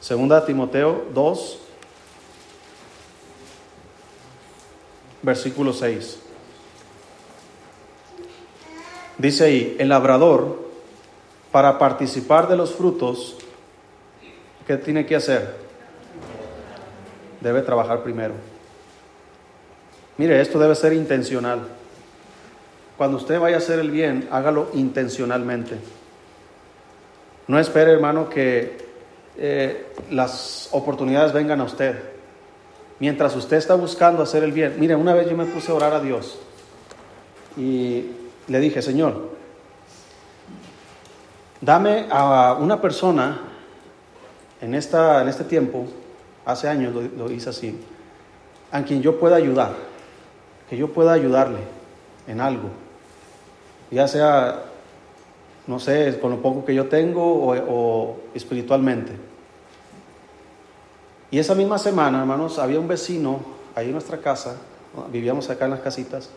Segunda 0.01 0.45
Timoteo 0.45 1.07
2, 1.15 1.59
versículo 5.23 5.73
6. 5.73 6.26
Dice 9.19 9.45
ahí, 9.45 9.77
el 9.79 9.89
labrador, 9.89 10.67
para 11.51 11.79
participar 11.79 12.49
de 12.49 12.57
los 12.57 12.75
frutos, 12.75 13.37
¿qué 14.67 14.77
tiene 14.77 15.07
que 15.07 15.17
hacer? 15.17 15.55
Debe 17.41 17.63
trabajar 17.63 18.03
primero. 18.03 18.35
Mire, 20.19 20.41
esto 20.41 20.59
debe 20.59 20.75
ser 20.75 20.93
intencional. 20.93 21.61
Cuando 22.97 23.17
usted 23.17 23.41
vaya 23.41 23.57
a 23.57 23.59
hacer 23.59 23.79
el 23.79 23.91
bien, 23.91 24.29
hágalo 24.31 24.69
intencionalmente. 24.75 25.79
No 27.49 27.59
espere, 27.59 27.93
hermano, 27.93 28.29
que 28.29 28.79
eh, 29.39 29.87
las 30.11 30.69
oportunidades 30.73 31.33
vengan 31.33 31.61
a 31.61 31.65
usted. 31.65 31.97
Mientras 32.99 33.37
usted 33.37 33.59
está 33.59 33.75
buscando 33.75 34.23
hacer 34.23 34.43
el 34.43 34.53
bien. 34.53 34.77
Mire, 34.79 34.95
una 34.95 35.15
vez 35.15 35.29
yo 35.29 35.37
me 35.37 35.45
puse 35.45 35.71
a 35.71 35.75
orar 35.75 35.93
a 35.93 36.01
Dios 36.01 36.39
y 37.57 38.07
le 38.49 38.61
dije, 38.61 38.83
Señor, 38.83 39.31
dame 41.61 42.07
a 42.11 42.57
una 42.61 42.81
persona 42.81 43.41
en, 44.61 44.75
esta, 44.75 45.23
en 45.23 45.29
este 45.29 45.45
tiempo, 45.45 45.87
hace 46.45 46.69
años 46.69 46.95
lo, 46.95 47.03
lo 47.03 47.31
hice 47.31 47.51
así, 47.51 47.79
a 48.71 48.83
quien 48.83 49.03
yo 49.03 49.19
pueda 49.19 49.37
ayudar 49.37 49.97
que 50.69 50.77
yo 50.77 50.93
pueda 50.93 51.13
ayudarle 51.13 51.61
en 52.27 52.41
algo, 52.41 52.71
ya 53.91 54.09
sea, 54.09 54.65
no 55.67 55.79
sé, 55.79 56.19
con 56.21 56.31
lo 56.31 56.43
poco 56.43 56.65
que 56.65 56.75
yo 56.75 56.89
tengo 56.89 57.23
o, 57.25 58.17
espiritualmente. 58.35 59.13
Y 61.31 61.39
esa 61.39 61.55
misma 61.55 61.79
semana, 61.79 62.21
hermanos, 62.21 62.59
había 62.59 62.81
un 62.81 62.89
vecino 62.89 63.41
ahí 63.75 63.87
en 63.87 63.93
nuestra 63.93 64.19
casa, 64.19 64.57
vivíamos 65.11 65.51
acá 65.51 65.67
en 65.67 65.73
las 65.73 65.81
casitas, 65.81 66.31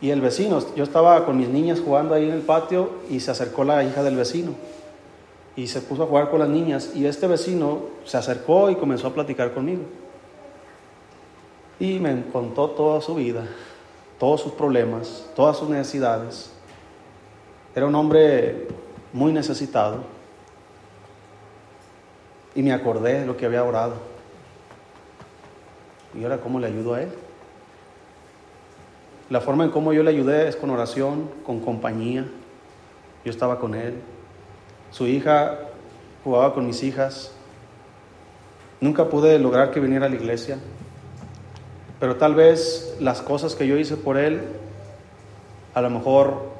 y 0.00 0.10
el 0.10 0.20
vecino, 0.20 0.60
yo 0.74 0.84
estaba 0.84 1.26
con 1.26 1.36
mis 1.36 1.48
niñas 1.48 1.80
jugando 1.80 2.14
ahí 2.14 2.24
en 2.24 2.32
el 2.32 2.40
patio 2.40 2.90
y 3.10 3.20
se 3.20 3.30
acercó 3.30 3.64
la 3.64 3.84
hija 3.84 4.02
del 4.02 4.16
vecino 4.16 4.54
y 5.56 5.66
se 5.66 5.82
puso 5.82 6.04
a 6.04 6.06
jugar 6.06 6.30
con 6.30 6.38
las 6.38 6.48
niñas 6.48 6.92
y 6.94 7.04
este 7.04 7.26
vecino 7.26 7.80
se 8.04 8.16
acercó 8.16 8.70
y 8.70 8.76
comenzó 8.76 9.08
a 9.08 9.14
platicar 9.14 9.52
conmigo 9.52 9.82
y 11.78 11.98
me 11.98 12.24
contó 12.30 12.70
toda 12.70 13.00
su 13.00 13.14
vida, 13.14 13.46
todos 14.18 14.40
sus 14.40 14.52
problemas, 14.52 15.26
todas 15.34 15.56
sus 15.56 15.68
necesidades. 15.68 16.52
Era 17.74 17.86
un 17.86 17.94
hombre 17.94 18.68
muy 19.12 19.32
necesitado 19.32 19.98
y 22.54 22.62
me 22.62 22.72
acordé 22.72 23.20
de 23.20 23.26
lo 23.26 23.36
que 23.36 23.46
había 23.46 23.64
orado. 23.64 23.94
Y 26.14 26.22
ahora, 26.22 26.38
¿cómo 26.38 26.58
le 26.58 26.66
ayudo 26.66 26.94
a 26.94 27.02
él? 27.02 27.10
La 29.30 29.40
forma 29.40 29.62
en 29.62 29.70
cómo 29.70 29.92
yo 29.92 30.02
le 30.02 30.10
ayudé 30.10 30.48
es 30.48 30.56
con 30.56 30.70
oración, 30.70 31.30
con 31.46 31.60
compañía. 31.60 32.26
Yo 33.24 33.30
estaba 33.30 33.60
con 33.60 33.76
él. 33.76 33.94
Su 34.90 35.06
hija 35.06 35.56
jugaba 36.24 36.52
con 36.52 36.66
mis 36.66 36.82
hijas. 36.82 37.30
Nunca 38.80 39.08
pude 39.08 39.38
lograr 39.38 39.70
que 39.70 39.78
viniera 39.78 40.06
a 40.06 40.08
la 40.08 40.16
iglesia. 40.16 40.58
Pero 42.00 42.16
tal 42.16 42.34
vez 42.34 42.96
las 42.98 43.22
cosas 43.22 43.54
que 43.54 43.68
yo 43.68 43.78
hice 43.78 43.96
por 43.96 44.18
él, 44.18 44.42
a 45.74 45.80
lo 45.80 45.90
mejor 45.90 46.50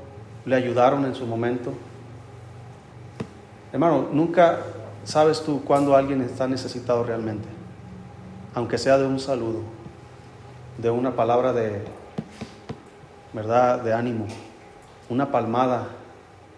le 0.44 0.54
ayudaron 0.54 1.04
en 1.06 1.16
su 1.16 1.26
momento. 1.26 1.72
Hermano, 3.72 4.10
nunca 4.12 4.60
sabes 5.02 5.42
tú 5.42 5.64
cuándo 5.64 5.96
alguien 5.96 6.20
está 6.20 6.46
necesitado 6.46 7.02
realmente, 7.02 7.48
aunque 8.54 8.78
sea 8.78 8.96
de 8.96 9.06
un 9.06 9.18
saludo, 9.18 9.62
de 10.78 10.90
una 10.90 11.16
palabra 11.16 11.52
de, 11.52 11.82
¿verdad?, 13.32 13.80
de 13.80 13.92
ánimo, 13.92 14.26
una 15.08 15.30
palmada 15.30 15.88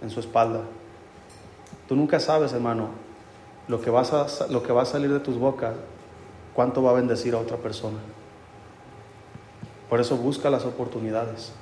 en 0.00 0.10
su 0.10 0.20
espalda. 0.20 0.60
Tú 1.88 1.96
nunca 1.96 2.20
sabes, 2.20 2.52
hermano, 2.52 2.88
lo 3.68 3.80
que, 3.80 3.90
vas 3.90 4.12
a, 4.12 4.46
lo 4.48 4.62
que 4.62 4.72
va 4.72 4.82
a 4.82 4.86
salir 4.86 5.12
de 5.12 5.20
tus 5.20 5.38
bocas, 5.38 5.74
cuánto 6.54 6.82
va 6.82 6.90
a 6.90 6.94
bendecir 6.94 7.34
a 7.34 7.38
otra 7.38 7.56
persona. 7.56 7.98
Por 9.88 10.00
eso 10.00 10.16
busca 10.16 10.50
las 10.50 10.64
oportunidades. 10.64 11.52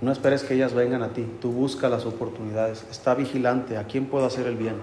No 0.00 0.10
esperes 0.10 0.42
que 0.42 0.54
ellas 0.54 0.74
vengan 0.74 1.02
a 1.02 1.08
ti, 1.08 1.26
tú 1.40 1.52
busca 1.52 1.88
las 1.88 2.06
oportunidades. 2.06 2.84
Está 2.90 3.14
vigilante 3.14 3.76
a 3.76 3.84
quién 3.84 4.06
puedo 4.06 4.26
hacer 4.26 4.46
el 4.46 4.56
bien, 4.56 4.76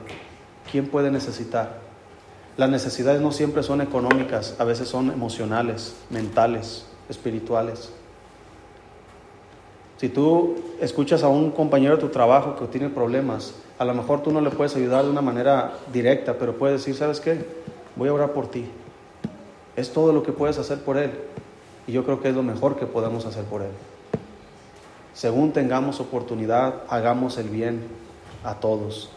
quién 0.72 0.88
puede 0.88 1.12
necesitar. 1.12 1.80
Las 2.56 2.70
necesidades 2.70 3.22
no 3.22 3.32
siempre 3.32 3.64
son 3.64 3.82
económicas, 3.82 4.56
a 4.60 4.64
veces 4.64 4.88
son 4.88 5.12
emocionales, 5.12 5.96
mentales, 6.10 6.86
espirituales. 7.10 7.92
Si 10.00 10.10
tú 10.10 10.56
escuchas 10.80 11.24
a 11.24 11.28
un 11.28 11.52
compañero 11.52 11.96
de 11.96 12.02
tu 12.02 12.10
trabajo 12.10 12.56
que 12.56 12.66
tiene 12.68 12.90
problemas, 12.90 13.54
a 13.78 13.86
lo 13.86 13.94
mejor 13.94 14.24
tú 14.24 14.32
no 14.32 14.42
le 14.42 14.50
puedes 14.50 14.76
ayudar 14.76 15.04
de 15.04 15.12
una 15.12 15.22
manera 15.22 15.74
directa, 15.92 16.38
pero 16.40 16.58
puedes 16.58 16.80
decir, 16.80 16.96
¿sabes 16.96 17.20
qué? 17.20 17.46
Voy 17.96 18.10
a 18.10 18.14
orar 18.14 18.32
por 18.32 18.50
ti. 18.50 18.66
Es 19.76 19.92
todo 19.92 20.14
lo 20.14 20.24
que 20.24 20.32
puedes 20.32 20.58
hacer 20.58 20.80
por 20.80 20.98
él. 20.98 21.12
Y 21.90 21.92
yo 21.92 22.06
creo 22.06 22.22
que 22.22 22.30
es 22.30 22.36
lo 22.36 22.44
mejor 22.44 22.78
que 22.78 22.86
podemos 22.86 23.26
hacer 23.26 23.46
por 23.46 23.64
Él. 23.64 23.72
Según 25.16 25.54
tengamos 25.54 26.00
oportunidad, 26.00 26.84
hagamos 26.88 27.40
el 27.40 27.50
bien 27.50 27.82
a 28.44 28.60
todos. 28.60 29.10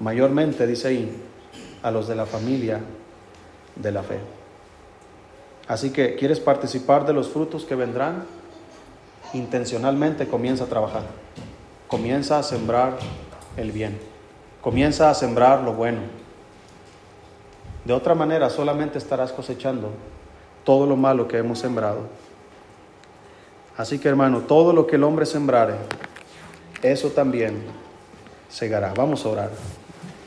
Mayormente, 0.00 0.66
dice 0.66 0.88
ahí, 0.88 1.22
a 1.82 1.90
los 1.90 2.06
de 2.06 2.14
la 2.14 2.26
familia 2.26 2.82
de 3.76 3.90
la 3.90 4.02
fe. 4.02 4.18
Así 5.66 5.92
que, 5.92 6.14
¿quieres 6.16 6.40
participar 6.40 7.06
de 7.06 7.14
los 7.14 7.30
frutos 7.30 7.64
que 7.64 7.74
vendrán? 7.74 8.24
Intencionalmente 9.34 10.26
comienza 10.26 10.64
a 10.64 10.66
trabajar. 10.68 11.02
Comienza 11.88 12.38
a 12.38 12.42
sembrar 12.42 12.98
el 13.56 13.72
bien. 13.72 13.98
Comienza 14.62 15.10
a 15.10 15.14
sembrar 15.14 15.60
lo 15.60 15.74
bueno. 15.74 16.00
De 17.84 17.92
otra 17.92 18.14
manera, 18.14 18.48
solamente 18.48 18.96
estarás 18.96 19.32
cosechando 19.32 19.90
todo 20.64 20.86
lo 20.86 20.96
malo 20.96 21.28
que 21.28 21.36
hemos 21.36 21.58
sembrado. 21.58 22.08
Así 23.76 23.98
que 23.98 24.08
hermano, 24.08 24.40
todo 24.40 24.72
lo 24.72 24.86
que 24.86 24.96
el 24.96 25.04
hombre 25.04 25.26
sembrare, 25.26 25.74
eso 26.82 27.10
también 27.10 27.62
segará. 28.48 28.94
Vamos 28.94 29.26
a 29.26 29.28
orar. 29.28 29.50